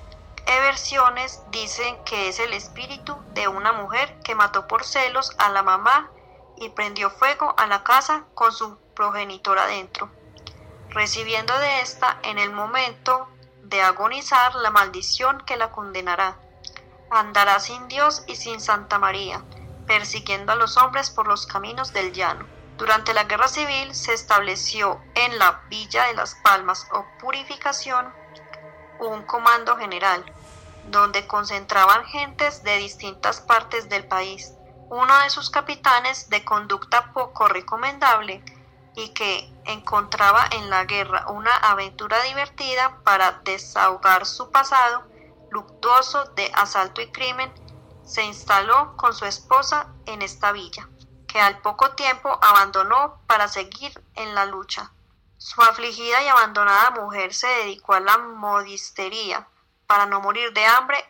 versiones 0.46 1.42
dicen 1.50 2.02
que 2.04 2.28
es 2.28 2.38
el 2.38 2.54
espíritu 2.54 3.16
de 3.34 3.46
una 3.46 3.72
mujer 3.72 4.18
que 4.24 4.34
mató 4.34 4.66
por 4.66 4.84
celos 4.84 5.32
a 5.36 5.50
la 5.50 5.62
mamá 5.62 6.10
y 6.56 6.70
prendió 6.70 7.10
fuego 7.10 7.54
a 7.58 7.66
la 7.66 7.84
casa 7.84 8.24
con 8.34 8.52
su 8.52 8.78
progenitor 8.94 9.58
adentro, 9.58 10.10
recibiendo 10.88 11.58
de 11.58 11.80
ésta 11.80 12.18
en 12.22 12.38
el 12.38 12.52
momento 12.52 13.28
de 13.62 13.82
agonizar 13.82 14.54
la 14.54 14.70
maldición 14.70 15.42
que 15.44 15.56
la 15.56 15.70
condenará. 15.70 16.36
Andará 17.10 17.60
sin 17.60 17.88
Dios 17.88 18.24
y 18.26 18.36
sin 18.36 18.60
Santa 18.60 18.98
María, 18.98 19.42
persiguiendo 19.86 20.52
a 20.52 20.56
los 20.56 20.76
hombres 20.78 21.10
por 21.10 21.26
los 21.28 21.46
caminos 21.46 21.92
del 21.92 22.12
llano. 22.12 22.46
Durante 22.78 23.12
la 23.12 23.24
guerra 23.24 23.48
civil 23.48 23.94
se 23.94 24.14
estableció 24.14 25.00
en 25.14 25.38
la 25.38 25.60
Villa 25.68 26.04
de 26.06 26.14
las 26.14 26.34
Palmas 26.36 26.86
o 26.92 27.04
Purificación 27.20 28.12
un 29.08 29.22
comando 29.22 29.76
general, 29.76 30.24
donde 30.90 31.26
concentraban 31.26 32.04
gentes 32.06 32.62
de 32.62 32.76
distintas 32.78 33.40
partes 33.40 33.88
del 33.88 34.06
país 34.06 34.52
uno 34.92 35.18
de 35.20 35.30
sus 35.30 35.48
capitanes 35.48 36.28
de 36.28 36.44
conducta 36.44 37.14
poco 37.14 37.48
recomendable 37.48 38.44
y 38.94 39.08
que 39.14 39.50
encontraba 39.64 40.46
en 40.50 40.68
la 40.68 40.84
guerra 40.84 41.30
una 41.30 41.54
aventura 41.56 42.22
divertida 42.24 43.00
para 43.02 43.40
desahogar 43.42 44.26
su 44.26 44.50
pasado 44.50 45.02
luctuoso 45.50 46.24
de 46.36 46.50
asalto 46.54 47.00
y 47.00 47.10
crimen, 47.10 47.50
se 48.04 48.22
instaló 48.22 48.94
con 48.98 49.14
su 49.14 49.24
esposa 49.24 49.86
en 50.04 50.20
esta 50.20 50.52
villa, 50.52 50.86
que 51.26 51.40
al 51.40 51.58
poco 51.62 51.92
tiempo 51.92 52.38
abandonó 52.42 53.22
para 53.26 53.48
seguir 53.48 53.92
en 54.14 54.34
la 54.34 54.44
lucha. 54.44 54.92
Su 55.44 55.60
afligida 55.60 56.22
y 56.22 56.28
abandonada 56.28 56.92
mujer 56.92 57.34
se 57.34 57.48
dedicó 57.48 57.94
a 57.94 58.00
la 58.00 58.16
modistería 58.16 59.48
para 59.88 60.06
no 60.06 60.20
morir 60.20 60.52
de 60.52 60.64
hambre 60.64 61.04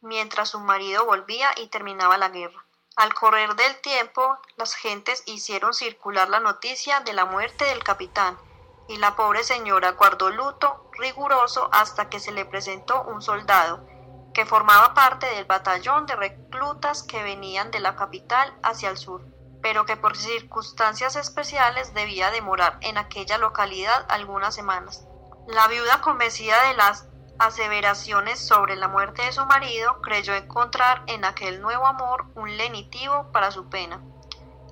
mientras 0.00 0.50
su 0.50 0.58
marido 0.58 1.06
volvía 1.06 1.48
y 1.56 1.68
terminaba 1.68 2.18
la 2.18 2.28
guerra. 2.28 2.64
Al 2.96 3.14
correr 3.14 3.54
del 3.54 3.80
tiempo, 3.80 4.36
las 4.56 4.74
gentes 4.74 5.22
hicieron 5.26 5.74
circular 5.74 6.28
la 6.28 6.40
noticia 6.40 7.00
de 7.00 7.12
la 7.12 7.24
muerte 7.24 7.64
del 7.66 7.84
capitán 7.84 8.36
y 8.88 8.96
la 8.96 9.14
pobre 9.14 9.44
señora 9.44 9.92
guardó 9.92 10.30
luto 10.30 10.90
riguroso 10.98 11.70
hasta 11.72 12.10
que 12.10 12.18
se 12.18 12.32
le 12.32 12.44
presentó 12.44 13.04
un 13.04 13.22
soldado 13.22 13.86
que 14.34 14.44
formaba 14.44 14.92
parte 14.92 15.26
del 15.26 15.44
batallón 15.44 16.06
de 16.06 16.16
reclutas 16.16 17.04
que 17.04 17.22
venían 17.22 17.70
de 17.70 17.78
la 17.78 17.94
capital 17.94 18.52
hacia 18.64 18.90
el 18.90 18.98
sur, 18.98 19.22
pero 19.62 19.86
que 19.86 19.96
por 19.96 20.16
circunstancias 20.16 21.16
especiales 21.16 21.94
debía 21.94 22.30
demorar 22.30 22.78
en 22.80 22.98
aquella 22.98 23.38
localidad 23.38 24.04
algunas 24.08 24.54
semanas. 24.54 25.06
La 25.46 25.68
viuda 25.68 26.00
convencida 26.00 26.68
de 26.68 26.74
las 26.74 27.08
aseveraciones 27.38 28.38
sobre 28.38 28.76
la 28.76 28.88
muerte 28.88 29.22
de 29.22 29.32
su 29.32 29.44
marido 29.46 30.00
creyó 30.02 30.34
encontrar 30.34 31.02
en 31.06 31.24
aquel 31.24 31.60
nuevo 31.60 31.86
amor 31.86 32.26
un 32.34 32.56
lenitivo 32.56 33.30
para 33.32 33.50
su 33.50 33.68
pena. 33.68 34.00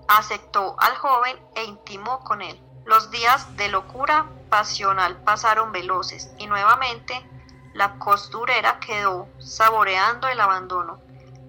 Aceptó 0.09 0.77
al 0.79 0.97
joven 0.97 1.41
e 1.55 1.65
intimó 1.65 2.21
con 2.21 2.43
él. 2.43 2.61
Los 2.85 3.11
días 3.11 3.57
de 3.57 3.69
locura 3.69 4.27
pasional 4.49 5.23
pasaron 5.23 5.73
veloces 5.73 6.33
y 6.39 6.47
nuevamente 6.47 7.29
la 7.73 7.99
costurera 7.99 8.81
quedó 8.81 9.29
saboreando 9.39 10.27
el 10.29 10.41
abandono, 10.41 11.01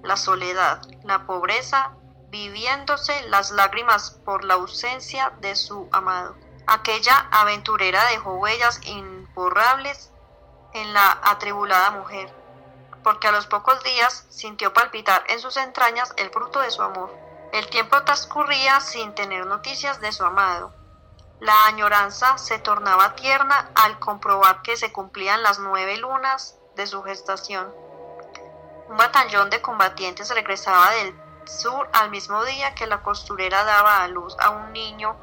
la 0.03 0.17
soledad, 0.17 0.81
la 1.03 1.25
pobreza, 1.25 1.95
viviéndose 2.31 3.27
las 3.27 3.51
lágrimas 3.51 4.11
por 4.23 4.45
la 4.45 4.53
ausencia 4.53 5.33
de 5.41 5.55
su 5.57 5.89
amado. 5.91 6.35
Aquella 6.65 7.27
aventurera 7.29 8.05
dejó 8.05 8.35
huellas 8.35 8.79
imborrables 8.85 10.11
en 10.73 10.93
la 10.93 11.19
atribulada 11.23 11.91
mujer, 11.91 12.33
porque 13.03 13.27
a 13.27 13.33
los 13.33 13.47
pocos 13.47 13.83
días 13.83 14.25
sintió 14.29 14.71
palpitar 14.71 15.25
en 15.27 15.41
sus 15.41 15.57
entrañas 15.57 16.13
el 16.15 16.29
fruto 16.29 16.61
de 16.61 16.71
su 16.71 16.81
amor. 16.81 17.13
El 17.51 17.69
tiempo 17.69 18.01
transcurría 18.03 18.79
sin 18.79 19.13
tener 19.13 19.45
noticias 19.45 19.99
de 19.99 20.13
su 20.13 20.23
amado. 20.23 20.73
La 21.41 21.65
añoranza 21.65 22.37
se 22.37 22.59
tornaba 22.59 23.15
tierna 23.15 23.71
al 23.75 23.99
comprobar 23.99 24.61
que 24.61 24.77
se 24.77 24.93
cumplían 24.93 25.43
las 25.43 25.59
nueve 25.59 25.97
lunas 25.97 26.57
de 26.77 26.87
su 26.87 27.03
gestación. 27.03 27.73
Un 28.87 28.95
batallón 28.95 29.49
de 29.49 29.61
combatientes 29.61 30.33
regresaba 30.33 30.91
del 30.91 31.13
sur 31.51 31.89
al 31.93 32.09
mismo 32.09 32.43
día 32.45 32.73
que 32.75 32.87
la 32.87 33.01
costurera 33.01 33.63
daba 33.63 34.03
a 34.03 34.07
luz 34.07 34.35
a 34.39 34.51
un 34.51 34.73
niño 34.73 35.15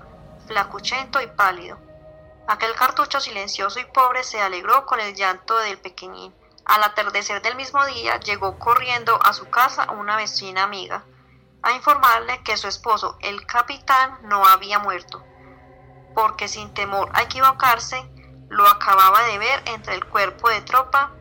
flacuchento 0.46 1.20
y 1.20 1.26
pálido. 1.26 1.78
Aquel 2.46 2.74
cartucho 2.74 3.20
silencioso 3.20 3.80
y 3.80 3.84
pobre 3.84 4.24
se 4.24 4.40
alegró 4.40 4.86
con 4.86 5.00
el 5.00 5.14
llanto 5.14 5.58
del 5.58 5.78
pequeñín. 5.78 6.34
Al 6.64 6.82
atardecer 6.82 7.40
del 7.42 7.56
mismo 7.56 7.84
día 7.86 8.20
llegó 8.20 8.58
corriendo 8.58 9.18
a 9.24 9.32
su 9.32 9.48
casa 9.48 9.90
una 9.92 10.16
vecina 10.16 10.64
amiga 10.64 11.04
a 11.62 11.72
informarle 11.72 12.42
que 12.44 12.56
su 12.56 12.68
esposo, 12.68 13.16
el 13.20 13.44
capitán, 13.46 14.18
no 14.22 14.46
había 14.46 14.78
muerto 14.78 15.24
porque 16.18 16.48
sin 16.48 16.74
temor 16.74 17.08
a 17.14 17.22
equivocarse, 17.22 18.10
lo 18.48 18.66
acababa 18.66 19.22
de 19.22 19.38
ver 19.38 19.62
entre 19.66 19.94
el 19.94 20.04
cuerpo 20.04 20.48
de 20.48 20.62
tropa 20.62 21.12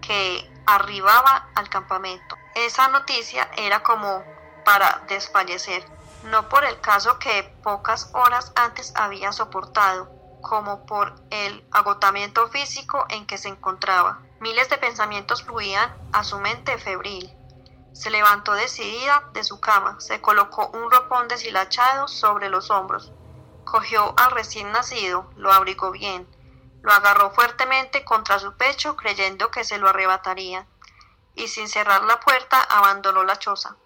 que 0.00 0.50
arribaba 0.64 1.50
al 1.54 1.68
campamento. 1.68 2.36
Esa 2.54 2.88
noticia 2.88 3.50
era 3.56 3.82
como 3.82 4.24
para 4.64 5.04
desfallecer, 5.08 5.84
no 6.24 6.48
por 6.48 6.64
el 6.64 6.80
caso 6.80 7.18
que 7.18 7.42
pocas 7.62 8.10
horas 8.12 8.52
antes 8.54 8.92
había 8.94 9.32
soportado, 9.32 10.10
como 10.40 10.84
por 10.86 11.14
el 11.30 11.66
agotamiento 11.70 12.48
físico 12.48 13.06
en 13.08 13.26
que 13.26 13.38
se 13.38 13.48
encontraba. 13.48 14.20
Miles 14.40 14.68
de 14.68 14.78
pensamientos 14.78 15.42
fluían 15.42 15.94
a 16.12 16.24
su 16.24 16.38
mente 16.38 16.76
febril. 16.78 17.34
Se 17.92 18.10
levantó 18.10 18.52
decidida 18.52 19.30
de 19.32 19.44
su 19.44 19.60
cama, 19.60 20.00
se 20.00 20.20
colocó 20.20 20.68
un 20.74 20.90
ropón 20.90 21.28
deshilachado 21.28 22.08
sobre 22.08 22.48
los 22.48 22.70
hombros, 22.70 23.12
Cogió 23.64 24.14
al 24.18 24.32
recién 24.32 24.72
nacido, 24.72 25.30
lo 25.36 25.52
abrigó 25.52 25.92
bien, 25.92 26.28
lo 26.82 26.92
agarró 26.92 27.30
fuertemente 27.30 28.04
contra 28.04 28.38
su 28.38 28.54
pecho 28.56 28.96
creyendo 28.96 29.50
que 29.50 29.64
se 29.64 29.78
lo 29.78 29.88
arrebataría, 29.88 30.66
y 31.34 31.48
sin 31.48 31.68
cerrar 31.68 32.04
la 32.04 32.20
puerta 32.20 32.60
abandonó 32.62 33.24
la 33.24 33.38
choza. 33.38 33.76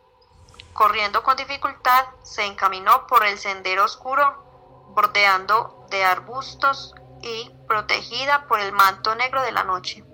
Corriendo 0.73 1.23
con 1.23 1.37
dificultad, 1.37 2.07
se 2.23 2.45
encaminó 2.45 3.07
por 3.07 3.25
el 3.25 3.39
sendero 3.39 3.85
oscuro, 3.85 4.45
bordeando 4.91 5.87
de 5.91 6.05
arbustos 6.05 6.95
y 7.23 7.51
protegida 7.67 8.47
por 8.47 8.61
el 8.61 8.73
manto 8.73 9.15
negro 9.15 9.43
de 9.43 9.53
la 9.53 9.65
noche. 9.65 10.05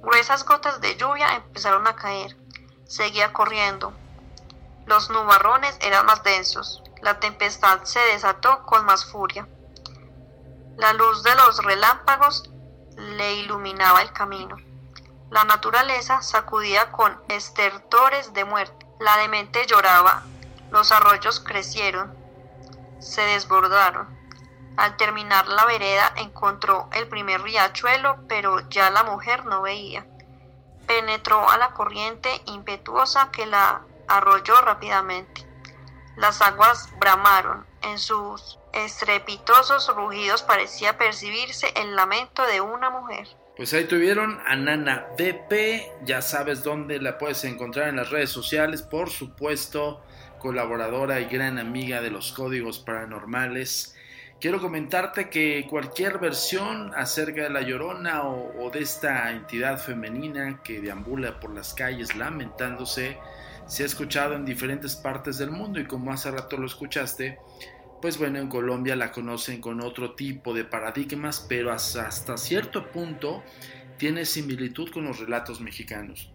Gruesas 0.00 0.44
gotas 0.44 0.80
de 0.80 0.96
lluvia 0.96 1.34
empezaron 1.34 1.86
a 1.86 1.96
caer. 1.96 2.36
Seguía 2.86 3.32
corriendo. 3.32 3.92
Los 4.86 5.10
nubarrones 5.10 5.76
eran 5.80 6.06
más 6.06 6.22
densos. 6.22 6.82
La 7.02 7.20
tempestad 7.20 7.84
se 7.84 8.00
desató 8.00 8.64
con 8.64 8.84
más 8.84 9.04
furia. 9.04 9.46
La 10.76 10.92
luz 10.92 11.22
de 11.22 11.34
los 11.34 11.62
relámpagos 11.64 12.50
le 12.96 13.34
iluminaba 13.34 14.02
el 14.02 14.12
camino. 14.12 14.56
La 15.30 15.44
naturaleza 15.44 16.22
sacudía 16.22 16.90
con 16.90 17.20
estertores 17.28 18.32
de 18.32 18.46
muerte. 18.46 18.86
La 18.98 19.18
demente 19.18 19.66
lloraba. 19.66 20.22
Los 20.70 20.90
arroyos 20.90 21.40
crecieron, 21.40 22.16
se 22.98 23.20
desbordaron. 23.22 24.08
Al 24.78 24.96
terminar 24.96 25.46
la 25.48 25.66
vereda 25.66 26.12
encontró 26.16 26.88
el 26.92 27.08
primer 27.08 27.42
riachuelo, 27.42 28.24
pero 28.26 28.68
ya 28.70 28.90
la 28.90 29.02
mujer 29.02 29.44
no 29.44 29.60
veía. 29.60 30.06
Penetró 30.86 31.48
a 31.50 31.58
la 31.58 31.72
corriente 31.72 32.42
impetuosa 32.46 33.30
que 33.30 33.44
la 33.44 33.82
arrolló 34.08 34.58
rápidamente. 34.62 35.46
Las 36.16 36.40
aguas 36.40 36.88
bramaron. 36.98 37.66
En 37.82 37.98
sus 37.98 38.58
estrepitosos 38.72 39.94
rugidos 39.94 40.42
parecía 40.42 40.96
percibirse 40.96 41.72
el 41.76 41.94
lamento 41.94 42.42
de 42.44 42.60
una 42.60 42.90
mujer. 42.90 43.28
Pues 43.58 43.74
ahí 43.74 43.86
tuvieron 43.86 44.38
a 44.46 44.54
Nana 44.54 45.08
BP, 45.18 46.04
ya 46.04 46.22
sabes 46.22 46.62
dónde 46.62 47.00
la 47.00 47.18
puedes 47.18 47.42
encontrar 47.42 47.88
en 47.88 47.96
las 47.96 48.10
redes 48.10 48.30
sociales, 48.30 48.82
por 48.82 49.10
supuesto, 49.10 50.00
colaboradora 50.38 51.18
y 51.18 51.24
gran 51.24 51.58
amiga 51.58 52.00
de 52.00 52.12
los 52.12 52.30
códigos 52.30 52.78
paranormales. 52.78 53.96
Quiero 54.40 54.60
comentarte 54.60 55.28
que 55.28 55.66
cualquier 55.68 56.18
versión 56.18 56.92
acerca 56.94 57.42
de 57.42 57.50
la 57.50 57.62
llorona 57.62 58.22
o, 58.22 58.64
o 58.64 58.70
de 58.70 58.78
esta 58.78 59.28
entidad 59.32 59.80
femenina 59.80 60.62
que 60.62 60.80
deambula 60.80 61.40
por 61.40 61.52
las 61.52 61.74
calles 61.74 62.14
lamentándose, 62.14 63.18
se 63.66 63.82
ha 63.82 63.86
escuchado 63.86 64.34
en 64.34 64.44
diferentes 64.44 64.94
partes 64.94 65.36
del 65.36 65.50
mundo 65.50 65.80
y 65.80 65.84
como 65.84 66.12
hace 66.12 66.30
rato 66.30 66.56
lo 66.58 66.66
escuchaste, 66.66 67.40
pues 68.00 68.18
bueno, 68.18 68.38
en 68.38 68.48
Colombia 68.48 68.96
la 68.96 69.10
conocen 69.10 69.60
con 69.60 69.80
otro 69.80 70.14
tipo 70.14 70.54
de 70.54 70.64
paradigmas, 70.64 71.44
pero 71.48 71.72
hasta 71.72 72.36
cierto 72.36 72.90
punto 72.90 73.42
tiene 73.96 74.24
similitud 74.24 74.90
con 74.90 75.04
los 75.04 75.18
relatos 75.18 75.60
mexicanos. 75.60 76.32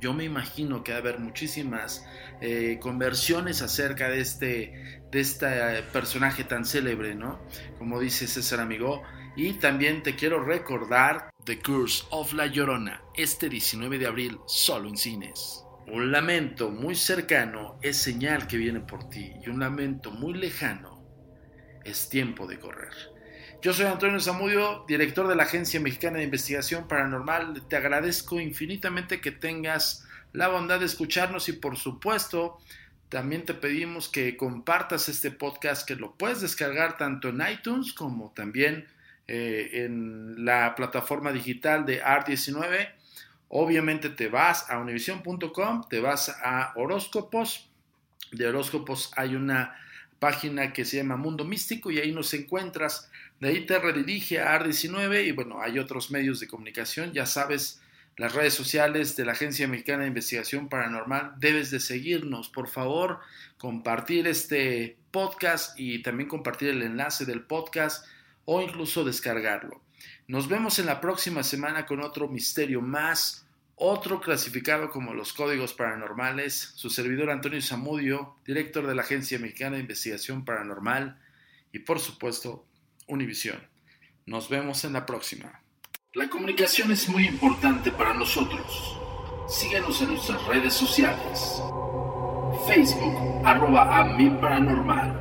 Yo 0.00 0.12
me 0.12 0.24
imagino 0.24 0.84
que 0.84 0.92
va 0.92 0.98
a 0.98 1.00
haber 1.00 1.18
muchísimas 1.18 2.06
eh, 2.40 2.78
conversiones 2.80 3.62
acerca 3.62 4.08
de 4.08 4.20
este, 4.20 5.02
de 5.10 5.20
este 5.20 5.82
personaje 5.92 6.44
tan 6.44 6.64
célebre, 6.64 7.14
¿no? 7.14 7.40
Como 7.78 8.00
dice 8.00 8.26
César 8.26 8.60
Amigo. 8.60 9.02
Y 9.36 9.54
también 9.54 10.02
te 10.02 10.14
quiero 10.14 10.44
recordar 10.44 11.30
The 11.44 11.58
Curse 11.58 12.04
of 12.10 12.32
La 12.34 12.46
Llorona, 12.46 13.02
este 13.14 13.48
19 13.48 13.98
de 13.98 14.06
abril, 14.06 14.38
solo 14.46 14.88
en 14.88 14.96
cines. 14.96 15.64
Un 15.86 16.10
lamento 16.10 16.70
muy 16.70 16.94
cercano 16.94 17.78
es 17.82 17.98
señal 17.98 18.46
que 18.46 18.56
viene 18.56 18.80
por 18.80 19.10
ti 19.10 19.32
y 19.44 19.50
un 19.50 19.60
lamento 19.60 20.10
muy 20.10 20.32
lejano 20.34 21.04
es 21.84 22.08
tiempo 22.08 22.46
de 22.46 22.58
correr. 22.58 22.92
Yo 23.60 23.72
soy 23.72 23.86
Antonio 23.86 24.18
Zamudio, 24.18 24.84
director 24.88 25.28
de 25.28 25.36
la 25.36 25.42
Agencia 25.42 25.80
Mexicana 25.80 26.18
de 26.18 26.24
Investigación 26.24 26.88
Paranormal. 26.88 27.66
Te 27.68 27.76
agradezco 27.76 28.40
infinitamente 28.40 29.20
que 29.20 29.30
tengas 29.30 30.06
la 30.32 30.48
bondad 30.48 30.80
de 30.80 30.86
escucharnos 30.86 31.48
y 31.48 31.52
por 31.52 31.76
supuesto 31.76 32.58
también 33.10 33.44
te 33.44 33.54
pedimos 33.54 34.08
que 34.08 34.36
compartas 34.36 35.08
este 35.08 35.30
podcast 35.30 35.86
que 35.86 35.96
lo 35.96 36.14
puedes 36.16 36.40
descargar 36.40 36.96
tanto 36.96 37.28
en 37.28 37.42
iTunes 37.46 37.92
como 37.92 38.32
también 38.32 38.86
eh, 39.28 39.84
en 39.84 40.44
la 40.44 40.74
plataforma 40.74 41.30
digital 41.30 41.84
de 41.86 42.02
AR19 42.02 42.88
Obviamente 43.56 44.10
te 44.10 44.26
vas 44.26 44.68
a 44.68 44.80
univision.com, 44.80 45.84
te 45.88 46.00
vas 46.00 46.28
a 46.42 46.72
horóscopos. 46.74 47.70
De 48.32 48.48
horóscopos 48.48 49.12
hay 49.16 49.36
una 49.36 49.76
página 50.18 50.72
que 50.72 50.84
se 50.84 50.96
llama 50.96 51.16
Mundo 51.16 51.44
Místico 51.44 51.92
y 51.92 52.00
ahí 52.00 52.10
nos 52.10 52.34
encuentras. 52.34 53.12
De 53.38 53.50
ahí 53.50 53.64
te 53.64 53.78
redirige 53.78 54.40
a 54.40 54.58
AR19 54.58 55.28
y 55.28 55.30
bueno, 55.30 55.62
hay 55.62 55.78
otros 55.78 56.10
medios 56.10 56.40
de 56.40 56.48
comunicación. 56.48 57.12
Ya 57.12 57.26
sabes, 57.26 57.80
las 58.16 58.34
redes 58.34 58.54
sociales 58.54 59.14
de 59.14 59.24
la 59.24 59.32
Agencia 59.32 59.68
Mexicana 59.68 60.02
de 60.02 60.08
Investigación 60.08 60.68
Paranormal. 60.68 61.34
Debes 61.36 61.70
de 61.70 61.78
seguirnos, 61.78 62.48
por 62.48 62.66
favor, 62.66 63.20
compartir 63.56 64.26
este 64.26 64.96
podcast 65.12 65.78
y 65.78 66.02
también 66.02 66.28
compartir 66.28 66.70
el 66.70 66.82
enlace 66.82 67.24
del 67.24 67.42
podcast 67.44 68.04
o 68.46 68.60
incluso 68.60 69.04
descargarlo. 69.04 69.80
Nos 70.26 70.48
vemos 70.48 70.80
en 70.80 70.86
la 70.86 71.00
próxima 71.00 71.44
semana 71.44 71.86
con 71.86 72.00
otro 72.00 72.28
misterio 72.28 72.80
más, 72.80 73.43
otro 73.76 74.20
clasificado 74.20 74.90
como 74.90 75.14
los 75.14 75.32
códigos 75.32 75.74
paranormales, 75.74 76.72
su 76.76 76.90
servidor 76.90 77.30
Antonio 77.30 77.60
Zamudio, 77.60 78.36
director 78.46 78.86
de 78.86 78.94
la 78.94 79.02
Agencia 79.02 79.38
Mexicana 79.38 79.76
de 79.76 79.82
Investigación 79.82 80.44
Paranormal 80.44 81.20
y 81.72 81.80
por 81.80 81.98
supuesto 81.98 82.66
Univisión. 83.06 83.58
Nos 84.26 84.48
vemos 84.48 84.84
en 84.84 84.94
la 84.94 85.04
próxima. 85.04 85.60
La 86.14 86.30
comunicación 86.30 86.90
es 86.92 87.08
muy 87.08 87.26
importante 87.26 87.90
para 87.90 88.14
nosotros. 88.14 88.96
Síguenos 89.48 90.00
en 90.00 90.08
nuestras 90.10 90.42
redes 90.46 90.72
sociales. 90.72 91.60
Facebook, 92.66 93.44
arroba 93.44 94.00
a 94.00 94.16
paranormal. 94.40 95.20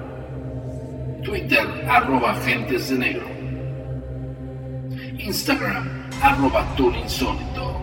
Twitter, 1.25 1.67
arroba 1.89 2.31
agentes 2.31 2.89
de 2.89 2.97
negro. 2.97 3.27
Instagram, 5.17 6.09
arroba 6.21 6.73
insólito. 6.77 7.82